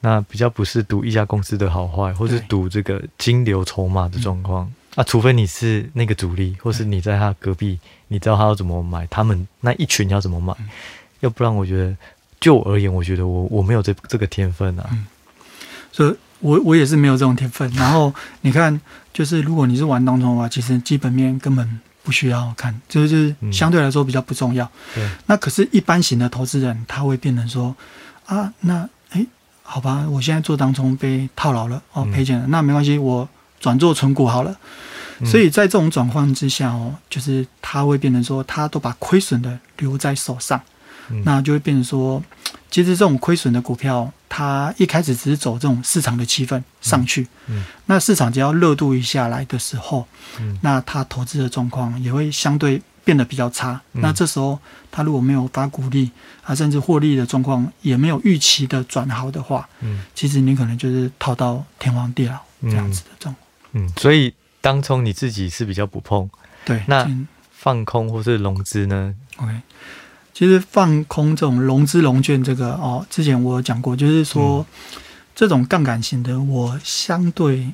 [0.00, 4.64] 那比较不是赌一家公司的好坏，或是赌这个金流筹码的状况。
[4.64, 10.52] 嗯啊，除非你是那个主力，或是你在他隔壁，你知道他要怎么买，他们那一群要怎么买，
[11.20, 11.96] 要不然我觉得，
[12.40, 14.88] 就我而言，我觉得我我没有这这个天分啊。
[14.90, 15.06] 嗯，
[15.92, 17.70] 所以我我也是没有这种天分。
[17.74, 18.80] 然后你看，
[19.12, 24.68] 就是如果你是玩当中的话，其实基本面根本不需要看，就是就是相对来说比较不重要。
[24.92, 25.08] 对。
[25.26, 27.74] 那可是，一般型的投资人他会变成说
[28.26, 29.24] 啊，那哎，
[29.62, 33.28] 好吧，我现在做当中被套牢了哦，赔钱了，那没关系，我
[33.60, 34.56] 转做存股好了。
[35.24, 40.58] 所以在这种转换之下哦，就是他会变成说，他都把亏损的留在手上，
[41.24, 42.22] 那就会变成说，
[42.70, 47.28] 其实这种亏损的股票，它一开始只是走这种市场的气氛上去，
[47.84, 50.06] 那市场只要热度一下来的时候，
[50.62, 53.78] 那他投资的状况也会相对变得比较差。
[53.92, 54.58] 那这时候
[54.90, 56.10] 他如果没有发股利，
[56.42, 59.68] 啊，甚至获利的状况也没有预期的转好的话，
[60.14, 63.49] 其实你可能就是套到天荒地老这样子的状况。
[63.72, 64.34] 嗯，所以。
[64.62, 66.28] 当冲你自己是比较不碰，
[66.66, 67.10] 对，那
[67.50, 69.54] 放空或是融资呢？OK，
[70.34, 74.58] 其实放空这种融资融券这个哦，之前我有讲过，就是说、
[74.92, 75.00] 嗯、
[75.34, 77.72] 这种杠杆型的，我相对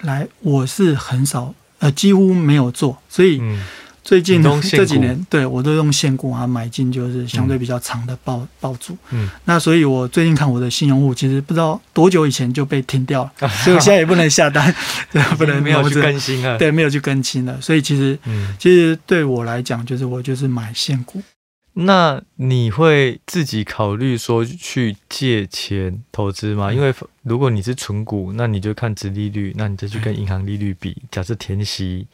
[0.00, 3.38] 来我是很少，呃，几乎没有做，所以。
[3.40, 3.64] 嗯
[4.08, 8.96] 最近这几年，对我都用现股啊买进，就是相对比较长的报报组。
[9.10, 14.74] 嗯，那所以我最近看我的信用户，其实不知道多久以前就被停掉了，嗯、 所以我现在也不能下单，
[15.12, 17.60] 对，不能没有去更新了，对，没有去更新了。
[17.60, 21.20] 所以其实，嗯，其实对我来讲，就是我就是买现股。
[21.74, 26.72] 那你会自己考虑说去借钱投资吗？
[26.72, 26.94] 因为
[27.24, 30.96] 如果你是存股，那你就看值利率，那你再去跟银行利率比。
[31.10, 32.06] 假设填息。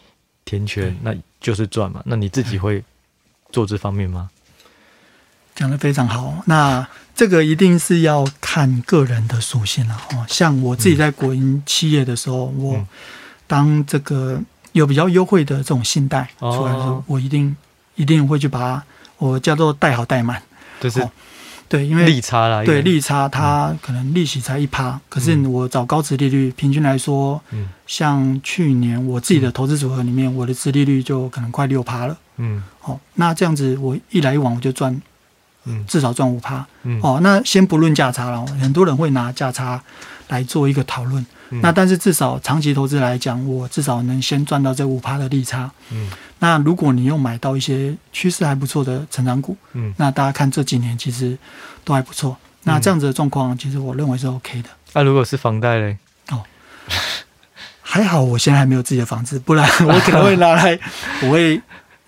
[0.47, 1.11] 填权，那
[1.45, 2.01] 就是赚嘛。
[2.07, 2.83] 那你自己会
[3.53, 4.31] 做这方面吗？
[5.55, 6.43] 讲的非常好。
[6.47, 10.25] 那这个一定是要看个人的属性了哦。
[10.27, 12.89] 像我自己在国营企业的时候，嗯、我
[13.47, 14.41] 当这个
[14.73, 17.55] 有比较优惠的这种信贷出来的时候，哦、我一定
[17.95, 18.83] 一定会去把它
[19.19, 20.43] 我叫做贷好贷满，
[20.81, 21.07] 就是。
[21.65, 32.17] 哦对，因为利差啦，对利差，它可能利息才一趴，嗯、可是我找高值利率，平均来说，嗯、像去年我自己的投资组合里面，嗯、我的值利率就可能快六趴了。
[32.37, 35.01] 嗯，哦，那这样子我一来一往我就赚，
[35.65, 36.67] 嗯，至少赚五趴。
[36.83, 39.83] 嗯，哦，那先不论价差了，很多人会拿价差
[40.29, 41.25] 来做一个讨论。
[41.51, 45.71] 嗯、那但是至少长期投资来讲，我至少能先赚到这五趴的利差。
[45.91, 46.11] 嗯。
[46.41, 51.39] 那如果你又买到一些趋势还不错的成长股，嗯，那大家看这几年其实
[51.85, 52.37] 都还不错。
[52.65, 54.69] 那这样子的状况，其实我认为是 OK 的。
[54.93, 55.97] 那、嗯啊、如果是房贷嘞？
[56.31, 56.43] 哦，
[57.81, 60.79] 还好，我现在还没有自己的房子，不然我可能会拿来，
[61.23, 61.61] 我会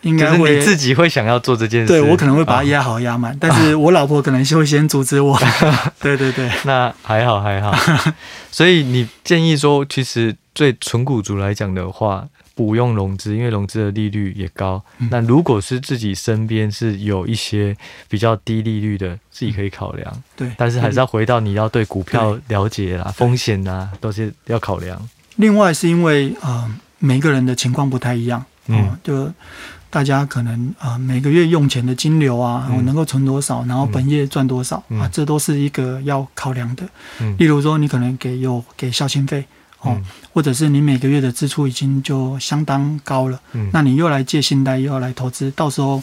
[0.06, 1.88] 应该会自己会想要做这件事。
[1.88, 5.38] 对，我可能会把它压好压满，哦、但是我老婆可能就会先阻止我。
[6.00, 7.74] 对对对，那还好还好。
[8.50, 12.26] 所以你建议说，其实对纯股族来讲的话。
[12.56, 14.82] 不用融资，因为融资的利率也高。
[14.96, 17.76] 嗯、那如果是自己身边是有一些
[18.08, 20.22] 比较低利率的，自己可以考量。
[20.34, 24.98] 对，但是还是要回到你要对股票了解啦，风险啊都是要考量。
[25.34, 28.42] 另外是因为啊、呃，每个人的情况不太一样。
[28.68, 29.30] 嗯、呃，就
[29.90, 36.84] 大家可能啊、呃，每个月用钱的金流啊，我、嗯、能够存多少，然后本业赚多少、嗯、啊，这都是一个要考量的。
[37.20, 39.44] 嗯，例如说你可能给有给孝心费。
[39.80, 39.94] 哦，
[40.32, 46.02] 或者是你每个月的支出已经就相当高了，嗯，那你又来借信贷，又要来投资，到时候，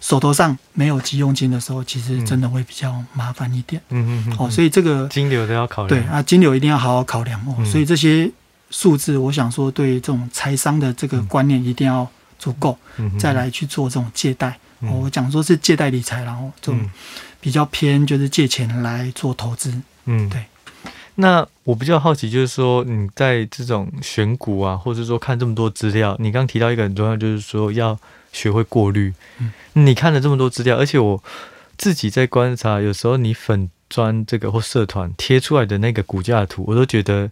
[0.00, 7.62] 手头上没有急用金的时候，其实真的会比较麻烦一点，嗯嗯，哦，所以这个金流都要考量，对啊，金流一定要好好考量哦。
[7.64, 8.28] 所以这些
[8.70, 12.08] 数字，我想说，对这种财商的这个观念一定要
[12.42, 12.76] 足够，
[13.20, 14.58] 再来去做这种借贷。
[14.80, 16.90] 我讲说是借贷理财，然后这种
[17.40, 19.72] 比较偏就是借钱来做投资，
[20.06, 20.42] 嗯，对。
[21.14, 27.96] 那我比较好奇，就是说你在这种选股啊，或者说看这么多资料，你刚刚提到一个很重要，就是说要
[28.32, 29.14] 学会过滤。
[29.38, 31.22] 嗯，你看了这么多资料，而且我
[31.78, 37.30] 自己在观察，有时候你粉砖这个或社团贴出来的那个股价图，我都觉得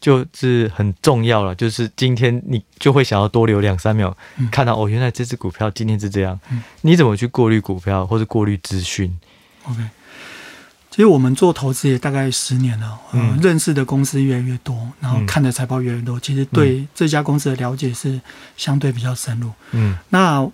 [0.00, 1.54] 就是很重要了。
[1.54, 4.16] 就是今天你就会想要多留两三秒，
[4.50, 6.38] 看到哦，原来这只股票今天是这样。
[6.80, 9.16] 你怎么去过滤股票或者过滤资讯
[9.64, 9.80] ？OK。
[10.90, 18.20] 其实我们做投资也大概十年了，嗯，认识的公司越来越多，然后看的财报越来越多，其实对这家公司的了解是
[18.56, 19.52] 相对比较深入。
[19.70, 20.44] 嗯，那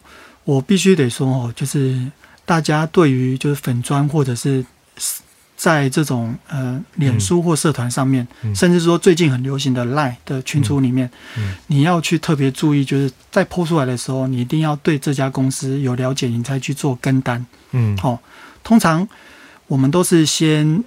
[0.44, 1.98] 我必须得说哦，就是
[2.44, 4.62] 大家对于就是粉砖或者是
[5.56, 11.10] 在这种呃脸书或社团上面，甚至说最近很流行的 Line 的群组里面，
[11.66, 17.44] 你要去特别注意，就是在 po 出来的时候，你一定要对这家公司有了解，你才去做跟单。
[17.72, 18.20] 嗯，好，
[18.62, 19.08] 通常。
[19.68, 20.84] 我们都是先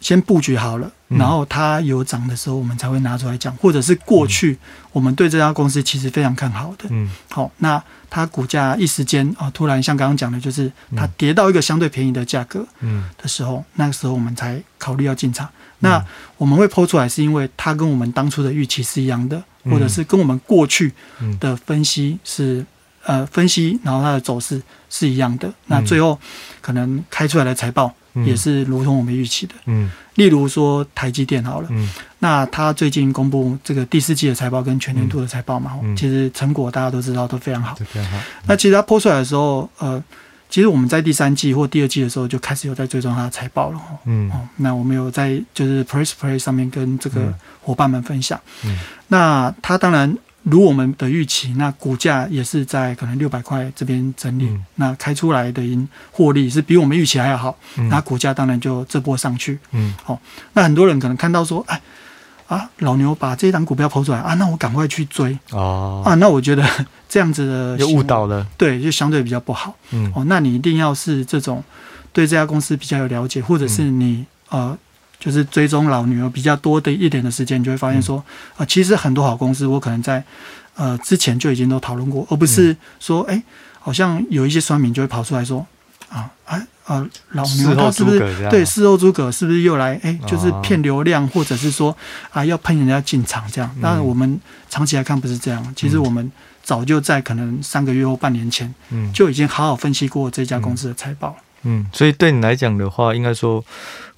[0.00, 4.58] 先布局好了，然后它有涨的时候，我们才会拿出来讲，或者是过去
[4.92, 15.48] 我们对这家公司其实非常看好的，嗯，好，那它股价一时间啊，突然像刚刚讲的，就是它跌到一个相对便宜的价格，嗯，的时候，那个时候我们才考虑要进场。
[15.78, 16.04] 那
[16.36, 20.92] 我们会抛出来，是因为它跟我们当初的预期是一样的，或者是跟我们过去
[21.40, 22.64] 的分析是。
[23.08, 25.48] 呃，分析，然后它的走势是一样的。
[25.66, 26.18] 那最后
[26.60, 29.54] 可能开出来的财报也是如同我们预期的。
[29.66, 37.74] 嗯，例如说台积电好了，嗯，那它最近公布这个第四季的财报跟全年度的财报嘛，嗯，其实成果大家都知道都非常好。
[37.74, 38.18] 非常好。
[38.46, 40.02] 那其实它抛出来的时候，呃，
[40.48, 43.80] 其实我们在第三季或第二季的时候就开始有在追踪它的财报了。
[44.04, 48.40] 嗯，哦，那我们有在就是 Press Play 上面跟这个伙伴们分享。
[48.64, 50.16] 嗯，那它当然。
[50.48, 59.58] 如我们的预期，那股价也是在可能六百块这边整理，嗯、那开出来的盈获利是比我们预期还要好，嗯、那股价当然就这波上去。
[59.72, 60.20] 嗯，好、哦，
[60.52, 61.80] 那很多人可能看到说，哎，
[62.46, 65.36] 啊，老牛把这一档股票抛出来啊，那我赶快去追。
[65.50, 66.64] 哦，啊，那我觉得
[67.08, 69.74] 这样子的就误导了，对，就相对比较不好。
[69.90, 71.64] 嗯，哦，那你一定要是这种
[72.12, 74.78] 对这家公司比较有了解，或者是你、嗯、呃。
[75.26, 78.24] 就是追踪老牛比较多的一点的时间，你就会发现说，
[78.56, 80.22] 啊、其实很多好公司，我可能在
[80.76, 83.44] 呃之前就已经都讨论过，而不是说，哎、嗯欸，
[83.80, 85.66] 好像有一些酸民就会跑出来说，
[86.08, 91.96] 啊啊啊，老牛他是不是对事后诸葛是不是又来，哎、欸，就是骗流量，哦、或者是说
[92.30, 93.68] 啊要喷人家进场这样？
[93.82, 96.30] 当然我们长期来看不是这样，其实我们
[96.62, 101.34] 早就在可能三个月或半年前，嗯，就已经好好分析过这家公司的财报。
[101.64, 103.64] 嗯，所以对你来讲的话，应该说。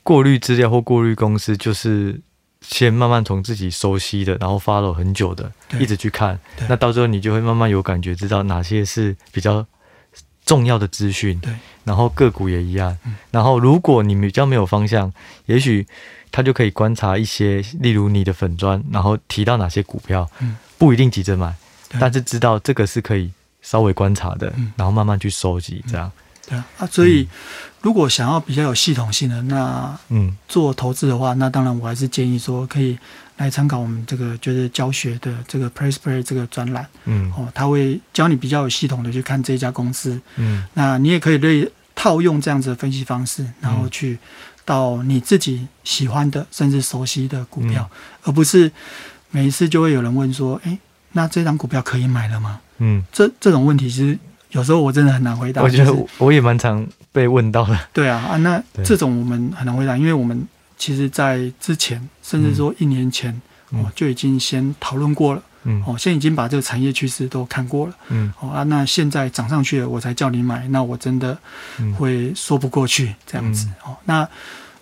[0.09, 2.19] 过滤资料或过滤公司，就是
[2.63, 6.41] 先慢慢从自己熟悉的，然后 follow 很久的，一直去看。
[6.67, 9.67] 那到时候你就会慢慢有感觉，知道哪些是比较
[10.47, 11.39] 重要的资讯。
[11.41, 11.53] 对，
[11.85, 12.97] 然后个股也一样。
[13.31, 15.13] 然后如果你比较没有方向，
[15.45, 15.87] 也许
[16.33, 20.27] 他就可以观察一些，例如你的粉砖，然后提到哪些股票，
[20.79, 21.55] 不一定急着买，
[22.01, 26.11] 但是知道这个是可以稍微观察的，然后慢慢去收集，这样。
[26.49, 27.29] 对啊，啊，所以
[27.83, 30.35] 如果想要比较有系统性的那嗯。
[30.49, 32.99] 做投资的话，那当然我还是建议说可以
[33.37, 37.31] 来参考我们这个就是教学的这个 PressPlay 这个专栏，嗯。
[37.37, 44.19] 哦，他会教你比较有系统的去看这家公司，嗯，那你也可以类套用这样子的分析方式，然后去
[44.65, 47.89] 到你自己喜欢的甚至熟悉的股票，
[48.23, 48.73] 而不是
[49.31, 50.79] 每一次就会有人问说，哎，
[51.13, 52.61] 那这张股票可以买了吗？
[52.79, 54.19] 嗯，这这种问题其实。
[54.51, 55.63] 有时候我真的很难回答。
[55.63, 57.79] 我觉得我也蛮常被问到的。
[57.93, 60.43] 对啊，啊，那这种我们很难回答，因为我们
[60.79, 63.39] 其实，在之前甚至说一年前
[63.71, 65.43] 哦，就已经先讨论过了。
[65.65, 65.83] 嗯。
[65.87, 67.95] 哦，现在已经把这个产业趋势都看过了。
[68.09, 68.33] 嗯。
[68.41, 71.37] 哦啊，那现在涨上去了，我才叫你买，那我真的
[71.99, 73.69] 会说不过去这样子。
[73.85, 74.27] 哦，那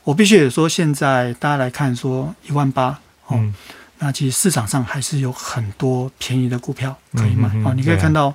[0.04, 3.42] 我必须也说，现在大家来看说一万八哦，
[3.98, 7.48] 那其实市场上还是有很多便宜的股票可以买。
[7.64, 8.32] 哦，你可以看到。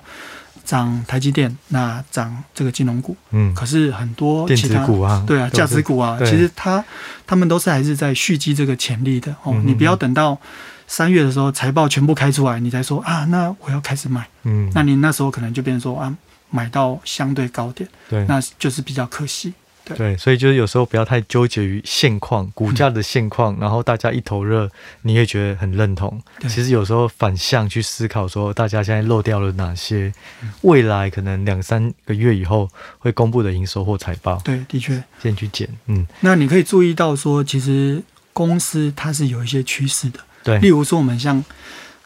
[0.64, 6.84] 涨台积电，那涨这个金融股，嗯，可是很多其他电子股啊，对啊，价值股啊，其实它
[7.26, 9.54] 他们都是还是在蓄积这个潜力的哦。
[9.64, 10.38] 你不要等到
[10.86, 16.14] 三月的时候财报全部开出来，你再说啊，那我要开始买，嗯，那你那时候可能就变成说啊，
[16.50, 19.52] 买到相对高点，对，那就是比较可惜。
[19.84, 24.70] 对，对，所以就是有时候不要太纠结于现况，股价的现况，嗯、然后大家一头热，
[25.02, 26.22] 你也觉得很认同。
[26.42, 30.12] 其实有时候反向去思考，说大家现在漏掉了哪些，
[30.60, 32.68] 未来可能两三个月以后
[32.98, 34.40] 会公布的营收或财报。
[34.44, 35.68] 对，的确，先去捡。
[35.86, 40.20] 嗯，那你可以注意到说，其实公司它是有一些趋势的。
[40.44, 41.44] 对，例如说我们像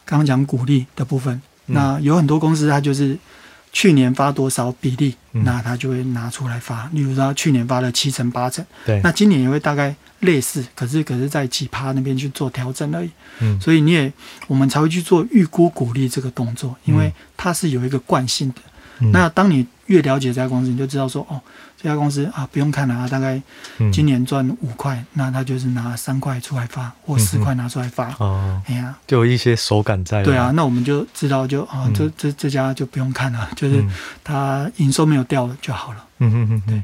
[0.05, 3.17] 刚刚讲股利的部分，嗯、那有很多公司它就是。
[3.77, 6.89] 去年发多少比例，那他就会拿出来发。
[6.93, 13.09] 例如说，去年发了七成八成，对，那今年也会大概类似，可是可是在几趴那边去做调整而已。
[13.37, 14.11] 嗯，所以你也
[14.47, 18.55] 我们才会去做预估鼓励这个动作，因为它是有一个惯性的。
[19.01, 21.41] 嗯、那当你越了解这家公司，你就知道说，哦，
[21.81, 23.41] 这家公司啊，不用看了啊，大概
[23.91, 28.13] 今年赚五块，嗯、那他就是拿三块出来发，或四块拿出来发。
[28.19, 30.23] 哦，哎呀，就有一些手感在。
[30.23, 33.83] 对啊，那我们就知道就，就啊，这这这家就不用看了，就是
[34.23, 36.05] 它营收没有掉了就好了。
[36.19, 36.83] 嗯嗯嗯，对。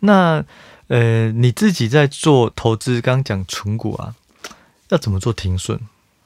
[0.00, 0.44] 那
[0.88, 4.14] 呃，你自己在做投资，刚刚讲存股啊，
[4.88, 5.78] 要怎么做停损？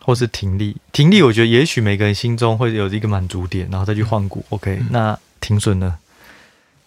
[0.05, 4.45] 或是停利，停利，我觉得也许每个人心中会有一个满足点，然后再去换股。
[4.49, 5.97] OK，嗯，那停损呢？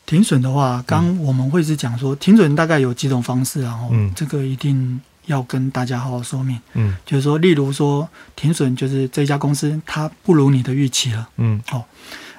[0.05, 6.59] 停损的话，刚我们会是讲说，停损大概有几种方式，然后这个一定要跟大家好好说明。
[6.73, 11.27] 嗯，就是说，例如说，停损就是这家公司它不如你的预期了。
[11.37, 11.83] 嗯，哦，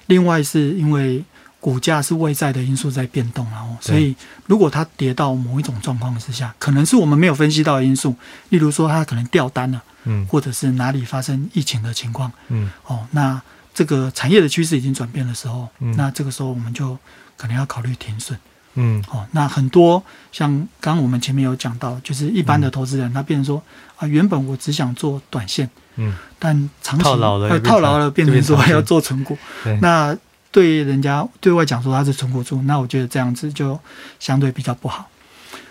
[0.07, 1.25] 另外是因为
[1.59, 4.14] 股价是外在的因素在变动，然后所以
[4.47, 8.14] 如果它跌到某一种状况之下，可能是我们没有分析到的因素，
[8.51, 9.83] 例如说它可能掉单了。
[10.09, 13.43] 嗯，或者是哪里发生疫情的情况，嗯，哦，那
[13.75, 16.97] 这个产业的趋势已经转变的时候，嗯，那这个时候我们就
[17.37, 18.37] 可能要考虑停损，
[18.74, 23.62] 嗯，哦，那很多像刚刚我们前面有讲到，就是一般的投资人，他变成说
[23.97, 29.37] 啊，原本我只想做短线，嗯，但长期套牢了，套牢了，变成说还要做存股，
[29.80, 30.16] 那
[30.51, 33.78] 对人家对外讲说他是存股族，那我觉得这样子就
[34.18, 35.09] 相对比较不好。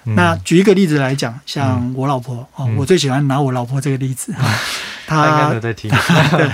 [0.06, 4.34] 嗯、那举一个例子来讲，像我老婆、嗯、哦，我最喜欢拿我老婆这个例子。
[5.08, 5.90] 她应该在听。
[6.38, 6.50] 对，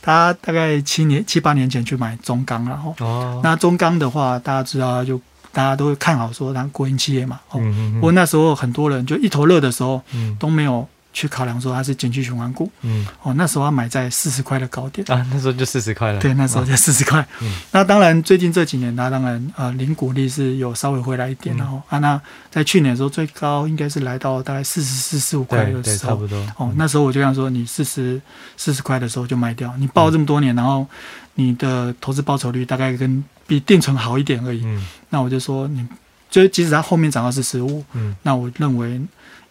[0.00, 5.20] 她大概七年七八年前去买中钢，然后哦，那中钢的话，大家知道就。
[5.52, 7.60] 大家都会看好说，它国营企业嘛，哦，
[7.94, 15.04] 不过那时候很多人就一头热的时候，嗯，都没有去考量说它是景气循环股，嗯，哦，那时候要买在四十块的高点。
[15.10, 28.20] 啊，那时候就四十块了，对，那时候就四十块，嗯，那当然最近这几年它当然呃，零股利是有稍微回来一点，然后啊，那在去年的时候最高应该是来到大概四十四四五块的时候，差不多，哦，那时候我就想说，你四十
[28.56, 30.86] 四十块的时候就卖掉，你抱这么多年，然后
[31.34, 35.84] 你的投资报酬率大概跟比定存好一点而已，嗯，那我就说你，
[36.30, 39.00] 就即使它后面涨到是十五，嗯，那我认为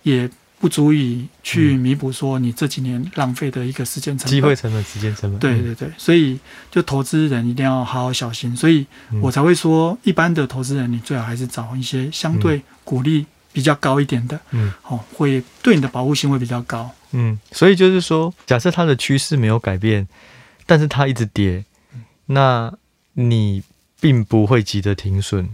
[0.04, 0.30] 也
[0.60, 5.40] 不足以去弥补说你这几年浪费的一个时间成本、机会成本、时间成本。
[5.40, 6.40] 对对对，所以
[6.70, 8.86] 就投资人一定要好好小心，所以
[9.22, 20.08] 我才会说，一般的投资人你最好还是找一些相对鼓励比较高一点的，嗯，哦，会对你的保护性会比较高，嗯，所以就是说，假设它的趋势没有改变，
[20.66, 21.66] 但是它一直跌，
[22.28, 22.74] 那
[23.14, 23.64] 你。
[24.02, 25.50] 并不会急着停损，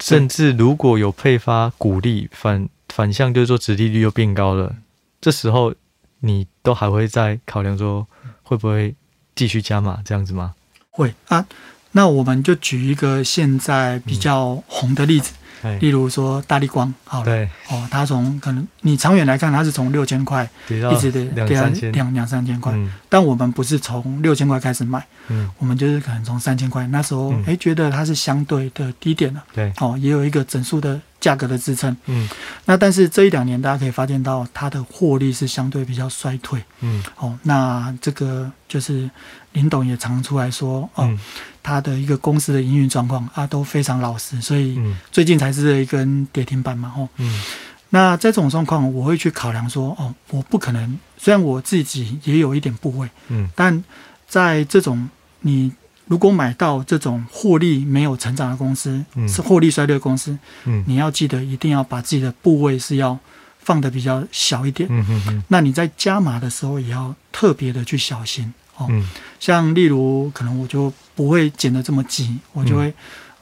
[0.00, 4.76] 甚至如果有配发鼓励反反向，就是说殖利率又变高了，
[5.20, 5.74] 这时候
[6.20, 8.06] 你都还会再考量说
[8.42, 8.94] 会不会
[9.34, 10.54] 继续加码这样子吗？
[10.90, 11.46] 会啊，
[11.92, 15.32] 那我们就举一个现在比较红的例子。
[15.62, 17.48] 嗯例如说大立光，好了，对。
[17.68, 32.28] 哦，它从可能你长远来看，它是从六千块一直的跌到两两三千块，嗯、但我们不是从六千块开始买，嗯，我们就是可能从三千块那时候，哎、嗯，觉得它是相对的低点了，对，哦，也有一个整数的价格的支撑，嗯，
[32.64, 39.10] 那但是这一两年大家可以发现到它的获利是相对比较衰退，嗯，哦，那这个就是
[39.52, 41.04] 林董也常出来说，哦。
[41.04, 41.18] 嗯
[41.62, 44.80] 他的一个公司的营运状况啊都非常老实，所以
[45.12, 47.06] 最近才是一根跌停板嘛，吼。
[47.18, 47.38] 嗯。
[47.90, 53.84] 那在这种状况，我会去考量说，哦，我不可能，虽然我自己也有一点部位，嗯，但
[54.26, 55.10] 在这种
[55.40, 55.70] 你
[56.06, 63.18] 如果买到这种获利没有成长的公司，嗯，是获利衰退的公司，嗯，你要记得一定要把自己的部位是要
[63.58, 65.44] 放的比较小一点，嗯嗯嗯。
[65.48, 68.54] 那你在加码的时候也要特别的去小心。
[68.88, 69.04] 嗯，
[69.38, 72.88] 像例如，可能我就不会减得这么急，我就会，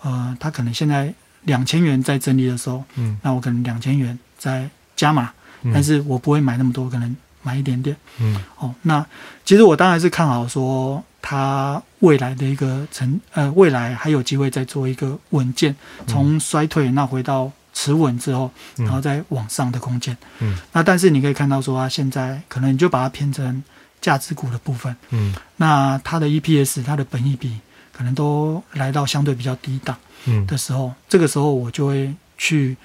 [0.04, 1.12] 嗯、呃，他可能现在
[1.42, 5.32] 两千元在整理的时候，嗯，那我可能两千元在加码，
[5.62, 9.04] 嗯、但是我不会买那么多，可能买一点点，嗯，哦，那
[9.44, 15.74] 其实我当然是看好说，它未来的一个成，呃，未来还有机会再做一个稳健，
[16.06, 23.62] 从衰退那回到持稳之后，然后再往上的空间，嗯，那但是你可以看到说，啊现在可能你就把它偏成。
[24.00, 27.58] 价值股的部分，嗯，那它的 EPS、它的本益比
[27.92, 29.96] 可能都来到相对比较低档，
[30.26, 32.76] 嗯的时候，嗯、这个时候我就会去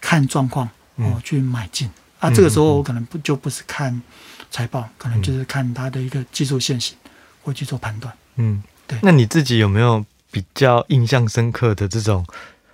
[0.00, 1.88] 看状况，哦，嗯、去买进。
[2.18, 4.02] 啊，这个时候我可能不就不是看
[4.50, 6.96] 财报，嗯、可能就是看它的一个技术线型，
[7.42, 8.12] 会去做判断。
[8.36, 8.98] 嗯，对。
[9.02, 12.26] 那你自己有没有比较印象深刻的这种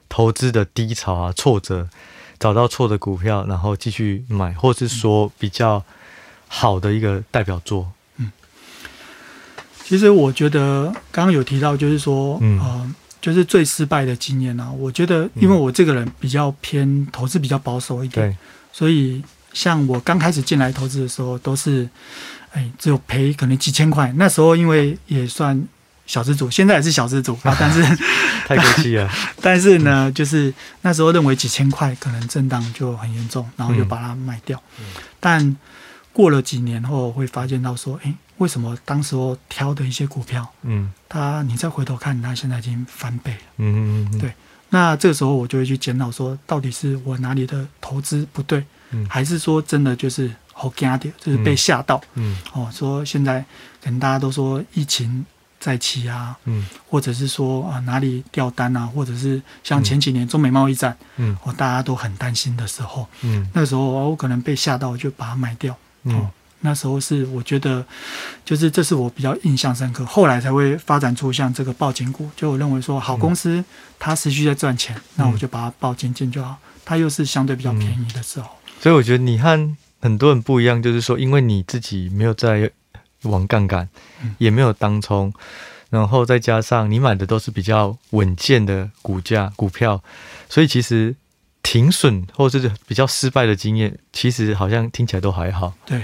[0.09, 1.88] 投资的低潮啊、挫折，
[2.38, 5.84] 找到错的股票，然后继续买，或是说比较？
[6.55, 8.30] 好的一个代表作，嗯，
[9.82, 14.70] 其实我觉得刚刚有提到，就是说，嗯、呃，就是最失败的经验啊。
[14.70, 18.36] 我觉得，因为我这个人比较偏投资比较保守一点，对
[18.70, 19.24] 所以
[19.55, 21.88] 像我刚开始进来投资的时候，都是，
[22.53, 24.12] 哎，只有赔可能几千块。
[24.18, 25.59] 那时候因为也算
[26.05, 27.82] 小资主，现在也是小资主啊，但是
[28.46, 29.11] 太可惜了。
[29.40, 34.62] 但是呢，嗯、就是那时候认为几千块可能震荡就很严重，然后就把它卖掉。
[34.78, 34.84] 嗯、
[35.18, 35.57] 但
[36.12, 44.32] 过了几年后，会发现到说，诶，为什么当时候挑的一些股票，嗯，它你再回头看，它现在已经翻倍了，嗯嗯嗯，对。
[44.68, 53.44] 那这个时候我就会去检讨说，到底是我哪里的投资不对，嗯，还是说真的就是好惊掉，就是被吓到，嗯，哦，说现在
[53.82, 55.24] 可能大家都说疫情
[55.60, 65.76] 再起啊，嗯，或者是说啊哪里掉单啊，或者是像前几年中美贸易战，嗯，哦大家都很担心的时候，嗯，那个时候我可能被吓到，就把它买掉。
[66.05, 66.30] 嗯、哦，
[66.61, 67.84] 那时候是我觉得，
[68.44, 70.05] 就是这是我比较印象深刻。
[70.07, 73.64] 后来才会发展出像这个报警股，就我认为说好公司
[73.98, 76.57] 它持续在赚钱，嗯、那我就把它抱紧紧就好。
[76.84, 78.48] 它又是相对比较便宜的时候，
[78.80, 82.70] 所以我觉得你和很多人不一样，就是说，因为你自己没有在
[83.22, 83.88] 玩杠杆，
[84.22, 85.32] 嗯、也没有当冲，
[85.90, 90.03] 然后再加上你买的都是比较稳健的股价股票，
[90.48, 91.14] 所以其实。
[91.62, 95.72] 停损或者是比较失败的经验，其实好像听起来都还好。
[95.86, 96.02] 对，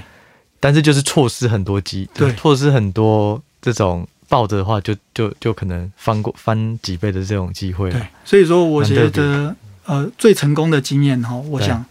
[0.61, 7.91] 但是就是错失很多机，对，错失很多这种抱着的话就，就就就可能翻过翻几倍的这种机会。
[7.91, 9.55] 对，所以说我觉得，
[9.87, 11.85] 呃，最成功的经验哈，我想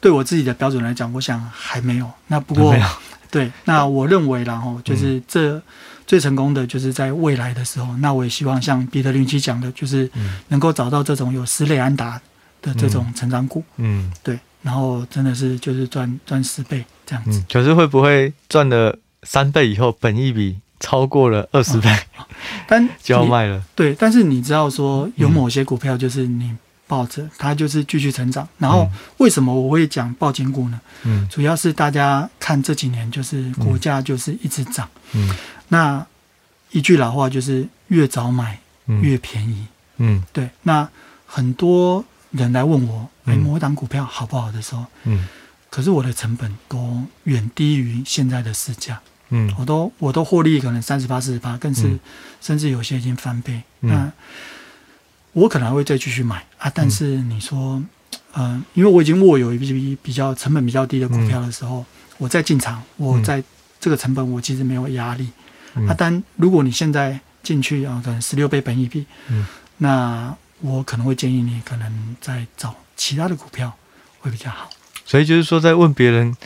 [0.00, 2.10] 对我自己的标准来讲，我想还没有。
[2.28, 2.74] 那不过，
[3.30, 5.60] 对，那我认为然后就是这
[6.06, 10.10] 最成功的就是在未来的时候，那我也希望像彼得林奇讲的，就是
[10.48, 12.20] 能够找到这种有斯内安打
[12.62, 17.42] 的这种成长股，嗯，对，然后真的是就是赚赚十倍这样子。
[17.52, 21.88] 可是会不会赚了三倍以后，本益比超过了二十倍，
[22.66, 23.62] 但 就要卖了？
[23.74, 26.56] 对，但是你知道说有某些股票就是你。
[26.90, 28.84] 抱着它就是继续成长，然后
[29.18, 30.80] 为什么我会讲抱紧股呢？
[31.04, 35.32] 嗯，主要是大家看这几年就是股价就是一直涨，嗯，
[35.68, 36.04] 那
[36.72, 39.66] 一句老话就是越早买越便宜，
[39.98, 40.50] 嗯，对。
[40.64, 40.88] 那
[41.26, 45.26] 很多人来问我，哎，某档股票好不好的时候，嗯，
[45.68, 49.00] 可是我的成本都远低于现在的市价，
[49.30, 51.98] 嗯，我都我都获利可能三十八、四十八，更是
[52.40, 54.12] 甚至有些已经翻倍，那。
[55.32, 57.80] 我可能还会再继续买啊，但是你说，
[58.32, 61.86] 嗯、呃，因为我已经握有一批比较成本比较低的股票的时候，嗯、
[62.18, 63.40] 我再进场，我在
[63.78, 65.30] 这个成本我其实没有压力、
[65.76, 65.94] 嗯、啊。
[65.96, 73.72] 但如果你现在进去啊，可能十六倍本一比，嗯，那我可能会建议你可能再找其他的股票
[74.20, 74.70] 会比较好。
[75.04, 76.36] 所以就是说，在问别人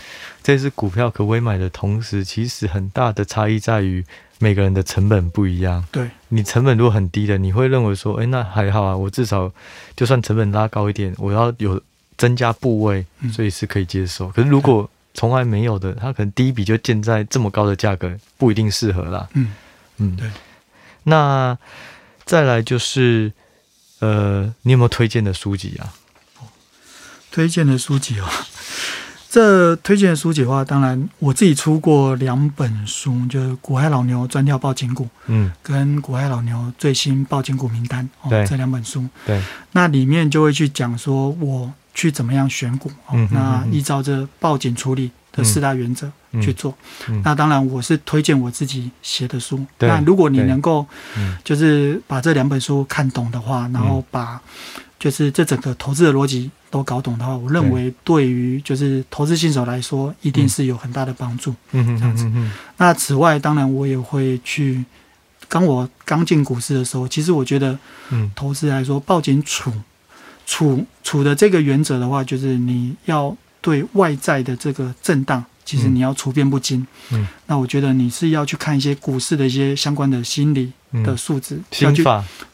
[0.43, 4.05] 这只股票可不可以买的同时，其实很大的差异在于。
[4.41, 9.51] 每个人的成本不一样，对，你成本如果很低的，你会认为说，哎，那还好啊，我至少
[9.97, 11.81] 就算成本拉高一点，我要有
[12.19, 14.27] 增加部位，所以是可以接受。
[14.27, 19.27] 嗯、可是如果从来没有的，他可能第一笔就建在这么高的价格，不一定适合啦。
[19.35, 19.53] 嗯
[19.99, 20.29] 嗯，对。
[21.05, 21.57] 那
[22.25, 23.33] 再来就是，
[24.05, 25.93] 呃，你有没有推荐的书籍啊？
[27.31, 28.29] 推荐的书籍哦。
[29.31, 38.09] 这推荐的书籍的话，当然我自己出过两本书，就是《股海老牛专挑抱紧股》，嗯，跟《股海老牛最新报警股名单》
[38.47, 39.43] 这两本书，对，
[39.73, 42.93] 那里面就会去讲说我去怎么样选股，
[43.33, 46.11] 那依照这报警处理的四大原则
[46.41, 46.73] 去做。
[47.09, 50.87] 嗯嗯、那当然我是推荐我自己写的书，那如果你能够，
[51.43, 54.41] 就是把这两本书看懂的话，然后把
[54.99, 56.51] 就是这整个投资的逻辑。
[56.71, 61.55] 都搞懂的话，我认为对于就是投资新手来说，一定是有很大的帮助。
[61.71, 62.29] 嗯哼，这样子。
[62.79, 64.85] 那此外，当然我也会去。
[65.49, 67.79] 当我刚进股市的时候，其实我觉得，
[68.11, 69.73] 嗯，投资来说，抱紧储
[70.45, 75.43] 储储的这个原则的话，就是你要对外在的这个震荡。
[75.65, 80.71] 其实你要处变不惊，嗯，那我觉得你是要去看一些股市的一些相关的心理
[81.03, 82.05] 的素质，要去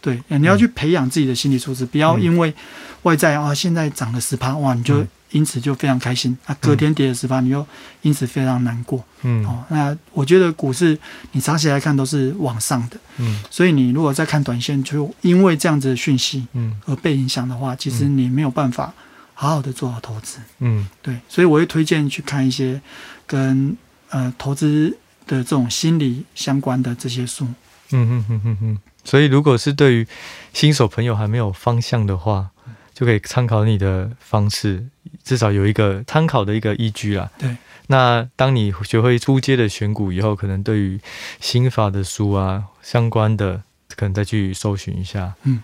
[0.01, 2.55] 对，你要去培养自己的心理素质，不要因为
[3.03, 7.67] 外在啊现在涨了十趴，哇，你就因此就非常开心啊，隔天跌了十趴，你又
[8.03, 10.97] 因此非常难过，嗯，哦，那我觉得股市
[11.33, 18.95] 你长期来看都是往上的，嗯，所以你如果在看短线，就因为这样子的讯息，嗯，而被影响的话，其实你没有办法。
[19.41, 22.79] 好好的做好投资，嗯，对，所以我会推荐去看一些
[23.27, 23.75] 跟
[24.11, 24.91] 呃投资
[25.27, 27.47] 的这种心理相关的这些书，
[27.91, 28.79] 嗯嗯嗯嗯嗯。
[29.03, 30.07] 所以如果是对于
[30.53, 32.51] 新手朋友还没有方向的话，
[32.93, 34.85] 就可以参考你的方式，
[35.25, 37.31] 至少有一个参考的一个依据啦。
[37.39, 41.01] 对，那当你学会初阶的选股以后，可能对于
[41.41, 43.63] 心法的书啊相关的，
[43.97, 45.63] 可能再去搜寻一下，嗯，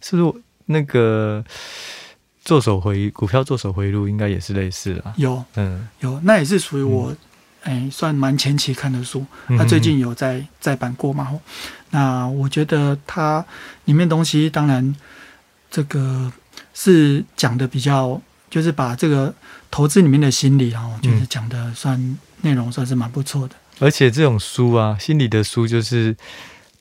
[0.00, 1.44] 是不是那个？
[2.44, 7.14] 做手回股票做手回路应该也是类似的，有，嗯，有，那也是属于我，
[7.62, 9.24] 哎、嗯欸，算蛮前期看的书。
[9.56, 11.32] 他最近有在再版过嘛？
[11.90, 13.44] 那我觉得它
[13.84, 14.94] 里面东西，当然
[15.70, 16.32] 这个
[16.74, 18.20] 是讲的比较，
[18.50, 19.32] 就是把这个
[19.70, 23.54] 投资里面的心理，然后就是讲的算内容算是蛮不错的。
[23.78, 26.16] 而且这种书啊，心理的书就是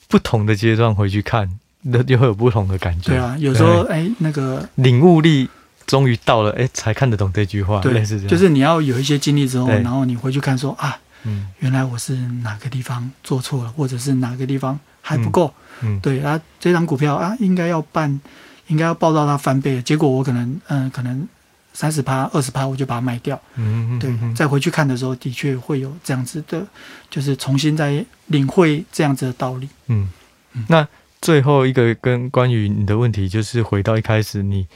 [0.08, 1.60] 不同的阶段回去看。
[1.82, 3.10] 那就会有不同的感觉。
[3.10, 5.50] 对啊，有时候哎，那个领悟力
[5.88, 7.80] 终于到了，哎，才看得懂这句话。
[7.82, 8.28] 对，类似这样。
[8.28, 15.52] 就是你要有一些经历之后，然后你回去看说啊，嗯，原来我是哪个地方做错了，或者是哪个地方还不够。
[15.82, 18.22] 嗯，对啊，这张股票啊，应该要办，
[18.68, 21.28] 应该要报到它翻倍，结果我可能嗯，可能
[21.74, 23.42] 三十趴、二十趴，我就把它卖掉。
[23.56, 24.00] 嗯嗯。
[24.00, 26.64] 对，再回去看的时候，的确会有这样子的，
[27.10, 29.68] 就是重新再领会这样子的道理。
[29.88, 30.08] 嗯
[30.54, 30.88] 嗯，那。
[31.22, 34.68] 最后一个跟关于你的问题，就是回到一开始你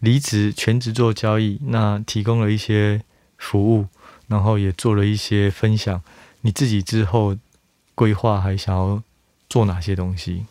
[0.00, 3.00] 离职全职做交易，那提供了一些
[3.38, 3.86] 服务，
[4.26, 6.02] 然后也做了一些分享。
[6.42, 7.36] 你自己之后
[7.94, 9.02] 规划还想要
[9.48, 10.44] 做哪些东西？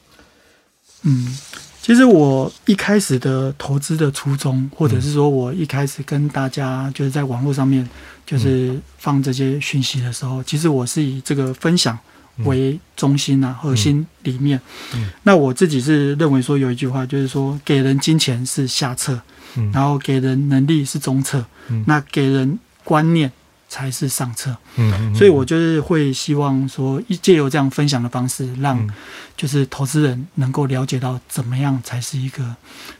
[1.04, 1.38] 嗯，
[1.82, 7.88] 其实我一开始的投资的初衷，或者是说我一开始跟大家就是在网络上面
[8.26, 11.98] 就是放这些讯息的时候，其实我是以这个分享
[12.46, 14.60] 为中心啊，核心里面。
[14.94, 19.20] 嗯嗯、那我自己是认为说有一句话，就是说给人金钱是下策，
[19.56, 23.32] 嗯、然后给人能力是中策，嗯、那给人观念
[23.70, 24.56] 才是上策。
[24.76, 28.88] 嗯，嗯，嗯，所以我就是会希望说，一借由这样分享的方式，让
[29.36, 32.56] 就是投资人能够了解到怎么样才是一个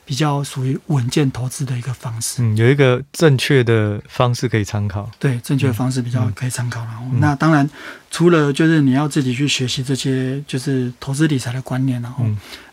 [0.06, 2.42] 比较属于稳健投资的一个方式。
[2.42, 5.10] 嗯，有一个正确的方式可以参考。
[5.18, 6.82] 对，正确的方式比较可以参考。
[6.86, 7.68] 然后，那当然
[8.12, 12.26] 除了就是你要自己去学习这些就是投资理财的观念，然后，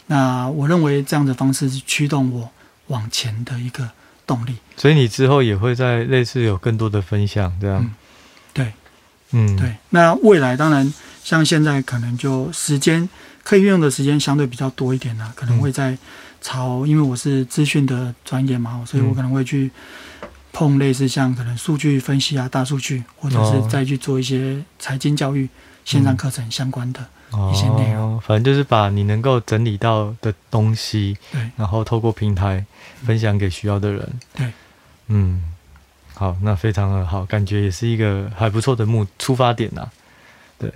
[0.07, 2.51] 那我认为这样的方式是驱动我
[2.89, 3.89] 往前的一个
[4.27, 4.57] 动力。
[4.77, 7.83] 所以你之后也会在类似有更多的分享，这样。
[7.83, 7.95] 嗯
[8.53, 8.73] 对，
[9.33, 10.95] 嗯，对，那未来当然
[11.25, 13.09] 像现在可能就时间
[13.43, 15.99] 可以运用的时间相对比较多一点了，可能会在
[16.41, 19.69] 朝，因为我是资讯的专业嘛，所以我可能会去
[20.53, 25.49] 碰类似像可能数据分析啊、大数据，或者是再去做一些财经教育
[25.85, 27.01] 线上课程相关的
[27.53, 28.15] 一些内容。
[28.17, 32.65] 哦，反正就是把你能够整理到的东西，对，然后透过平台
[33.05, 34.53] 分享给需要的人，对，
[35.09, 35.43] 嗯。
[36.17, 39.91] 好，那非常的好，感觉也是一个还不错的目出发点呐、啊。
[40.57, 40.73] 对，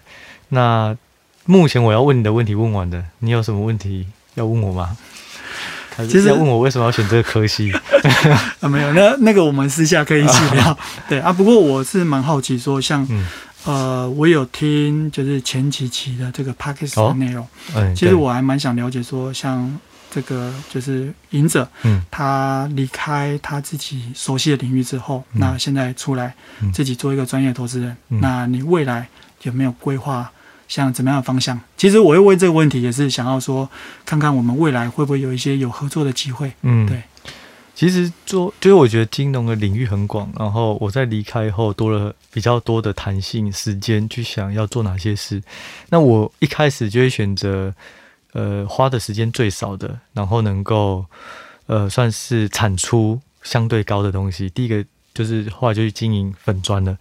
[0.49, 0.97] 那
[1.45, 4.05] 目前我要问你的问题问完的，你有什么问题
[4.35, 4.97] 要问我吗？
[6.09, 7.73] 其实要问我为什么要选这个科系？
[8.59, 10.77] 啊，没有，那那个我们私下可以一起聊。
[11.09, 13.25] 对啊，不过我是蛮好奇说，像、嗯、
[13.65, 19.79] 呃，我有听就是前几期的这个 Podcast 的内容，哦嗯、其实我还蛮想了解说像。
[20.11, 26.35] 这个就是隐者，嗯，他离开他自己熟悉的领域之后，嗯、那现在出来
[26.73, 27.95] 自己做一个专业投资人。
[28.09, 29.07] 嗯、那你未来
[29.43, 30.33] 有没有规划，
[30.67, 31.61] 像怎么样的方向？
[31.77, 33.69] 其实我又问这个问题，也是想要说，
[34.07, 36.53] 看看我们未来会不会有一些有合作的机会。
[36.63, 37.03] 嗯，对。
[37.75, 45.43] 其实做，就是我觉得金融的领域很广，然后我在离开后多了比较多的弹性时间去想要做哪些事。
[45.91, 47.75] 那我一开始就会选择。
[48.33, 51.07] 呃，花的时间最少的，然后能够
[51.67, 54.51] 呃算是产出相对高的东西。
[54.51, 56.97] 第一个就是后来就去经营粉砖了，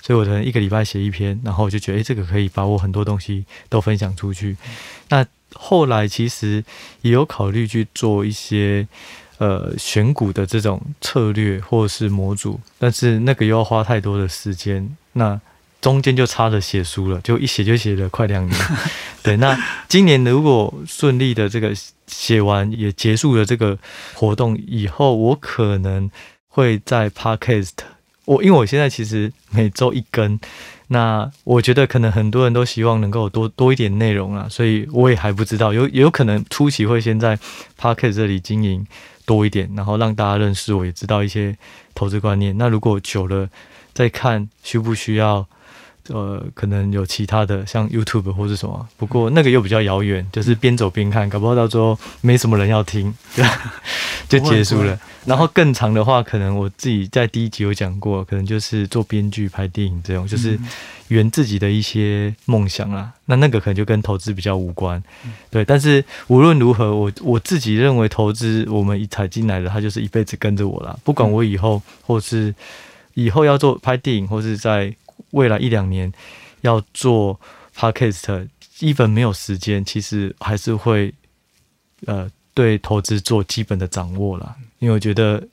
[0.00, 4.56] 所以我可能一个礼拜写一篇，然后我就觉得，诶，这个可以把我很多东西都分享出去。
[5.10, 6.64] 那后来其实
[7.02, 8.88] 也有考虑去做一些
[9.38, 14.96] 呃选股的这种策略或是模组，但是那个又要花太多的时间。
[15.12, 15.38] 那
[15.82, 18.56] 中间就差着写书了，就一写就写了快两年。
[19.20, 19.58] 对，那
[19.88, 21.72] 今年如果顺利的这个
[22.06, 23.76] 写完也结束了这个
[24.14, 26.08] 活动以后，我可能
[26.46, 27.72] 会在 Podcast。
[28.24, 30.38] 我因为我现在其实每周一更，
[30.86, 37.36] 那我觉得可能很多人都希望能够多多一点内容啊，所以我也还不知道，有也有可能初期会先在
[37.80, 38.86] Podcast 这里经营
[39.26, 41.56] 多一点，然后让大家认识我，也知道一些
[41.92, 42.56] 投资观念。
[42.56, 43.48] 那如果久了
[43.92, 45.44] 再看需不需要。
[46.08, 53.14] 呃，可能有其他的，像 YouTube 或是什么，不过那个又比较遥远，就是边走边看，搞不好到时候没什么人要听，
[54.28, 54.98] 就结束了。
[55.24, 60.58] 然后更长的话，可能我自己在第一集有讲过，可能就是做编剧、拍电影这种，就是
[61.06, 63.12] 圆自己的一些梦想啊。
[63.26, 65.00] 那那个可能就跟投资比较无关，
[65.50, 65.64] 对。
[65.64, 70.98] 但是无论如何，我我自己认为投资，我们一踩进来的，它就是一辈子跟着我啦。
[71.04, 72.52] 不管我以后或是
[73.14, 74.92] 以后要做拍电影，或是在。
[75.32, 76.10] 未来一两年
[76.62, 77.38] 要做
[77.76, 81.12] podcast，基本没有时间，其实还是会
[82.06, 84.54] 呃对投资做基本的掌握啦。
[84.78, 85.46] 因为我觉得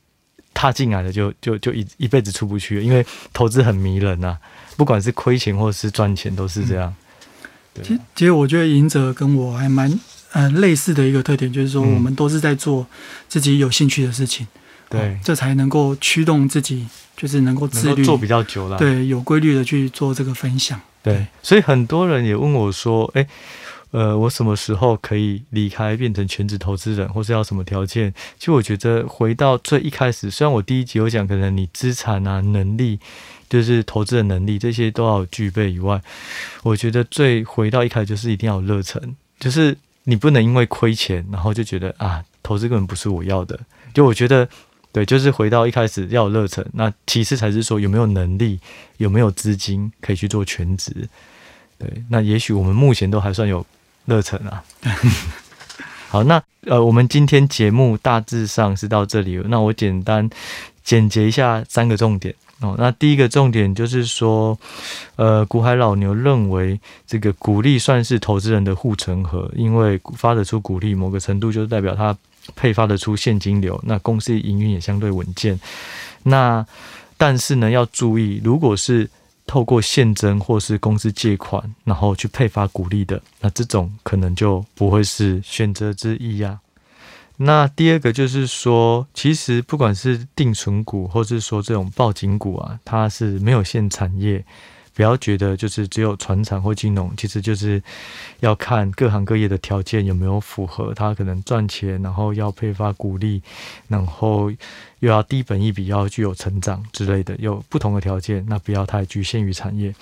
[0.53, 4.39] 踏进来了就就就一一辈子出不去，因为投资很迷人呐、啊，
[4.77, 6.95] 不管是亏钱或是赚钱都是这样。
[7.81, 9.99] 其实，其实我觉得赢者跟我还蛮
[10.33, 12.85] 呃类似的一个特点，就是说我们都是在做
[13.29, 14.45] 自己有兴趣的事情，
[14.89, 16.87] 对、嗯，这才能够驱动自己。
[17.19, 20.79] 就是能够自律，做比较久了，对，有规律的去做这个分享。
[21.03, 23.27] 对，所以很多人也问我说：“诶、欸，
[23.91, 32.97] 呃，我什么时候可以离开，变成全职投资人，或是要什么条件？”其实我觉得回到最一开始，虽然我第一集有讲，可能你资产啊、能力，
[33.49, 36.01] 就是投资的能力这些都要具备以外，
[36.63, 39.75] 我觉得最回到一开始就是一定要有热忱，就是
[40.05, 43.59] 你不能因为亏钱，然后就觉得啊，投资根本不是我要的。
[43.93, 44.47] 就我觉得。
[44.91, 48.59] 对，就是回到一开始要有热忱，那其次才是说有没有能力，
[48.97, 51.07] 有没有资金可以去做全职。
[51.77, 53.63] 对，那也许我们目前都还算有
[54.05, 54.63] 热忱啊。
[56.09, 60.27] 好，那呃，我们今天节目大致上是到这里，那我简单
[60.83, 62.75] 简洁一下三个重点哦。
[62.79, 64.57] 那第一个重点就是说，
[65.17, 72.17] 呃，古海老牛认为这个股利算是投资人的护城河，因为发得出股利，某个程度就是代表他。
[72.55, 75.59] 配发得出现金流，那公司营运也相对稳健。
[76.23, 76.65] 那
[77.17, 79.09] 但是呢，要注意，如果是
[79.45, 86.59] 透过现增或是公司借款，然后去配发股利的，那这种可能就不会是选择之一呀、啊。
[87.37, 94.43] 那第二个就是说，其实不管是定存股，或是说这种报警股啊，它是没有限产业。
[94.99, 97.81] 不要觉得就是只有传产或金融，其实就是
[98.41, 103.41] 要看各行各业的条件有没有符合，它可能赚钱，然后要配发股利，
[103.87, 104.51] 然后
[104.99, 109.95] 又要低本一比，要具有成长之类的，有不同的条件，那不要太局限于产业。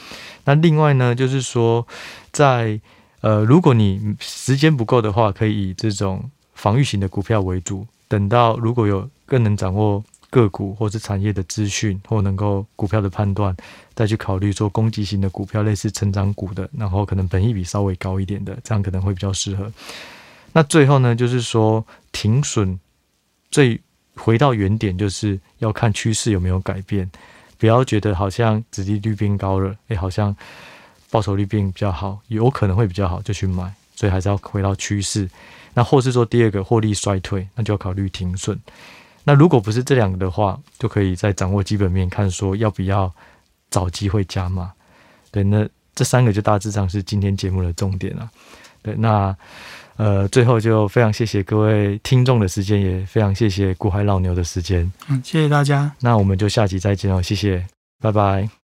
[0.45, 1.85] 那另外呢，就是说
[2.31, 2.79] 在
[3.21, 10.03] 呃，如果你时间不够的话，可以以这种防御型的股票为主，等到如果有更能掌握。
[10.29, 13.55] 个股或是产业的资讯，或能够股票的判断，
[13.95, 19.71] 再去考虑做攻击型的股票，类似成长股的，然后可能本益比稍微高一点的，这样可能会比较适合。
[20.53, 22.79] 那最后呢，就是说停损，
[23.51, 23.79] 最
[24.15, 27.09] 回到原点，就是要看趋势有没有改变，
[27.57, 30.35] 不要觉得好像殖利率变高了，诶，好像
[31.09, 33.73] 报酬率变比较好，有可能会比较好，就去买。
[33.95, 35.27] 所以还是要回到趋势。
[35.73, 38.59] 那或是说第二个获利衰退，那就要考虑停损。
[39.27, 43.13] 那如果不是这两个的话，就可以再掌握基本面，看说要不要
[43.69, 44.71] 找机会加码。
[45.31, 48.29] 对，那这三个就大致上是今天节目的重点了。
[48.81, 49.35] 对，那
[49.97, 54.89] 呃，最后就非常谢谢各位听众的时间，也非常谢谢古海老牛的时间。
[55.09, 55.91] 嗯，谢谢大家。
[55.99, 57.67] 那我们就下集再见哦，谢谢，
[57.99, 58.47] 拜拜。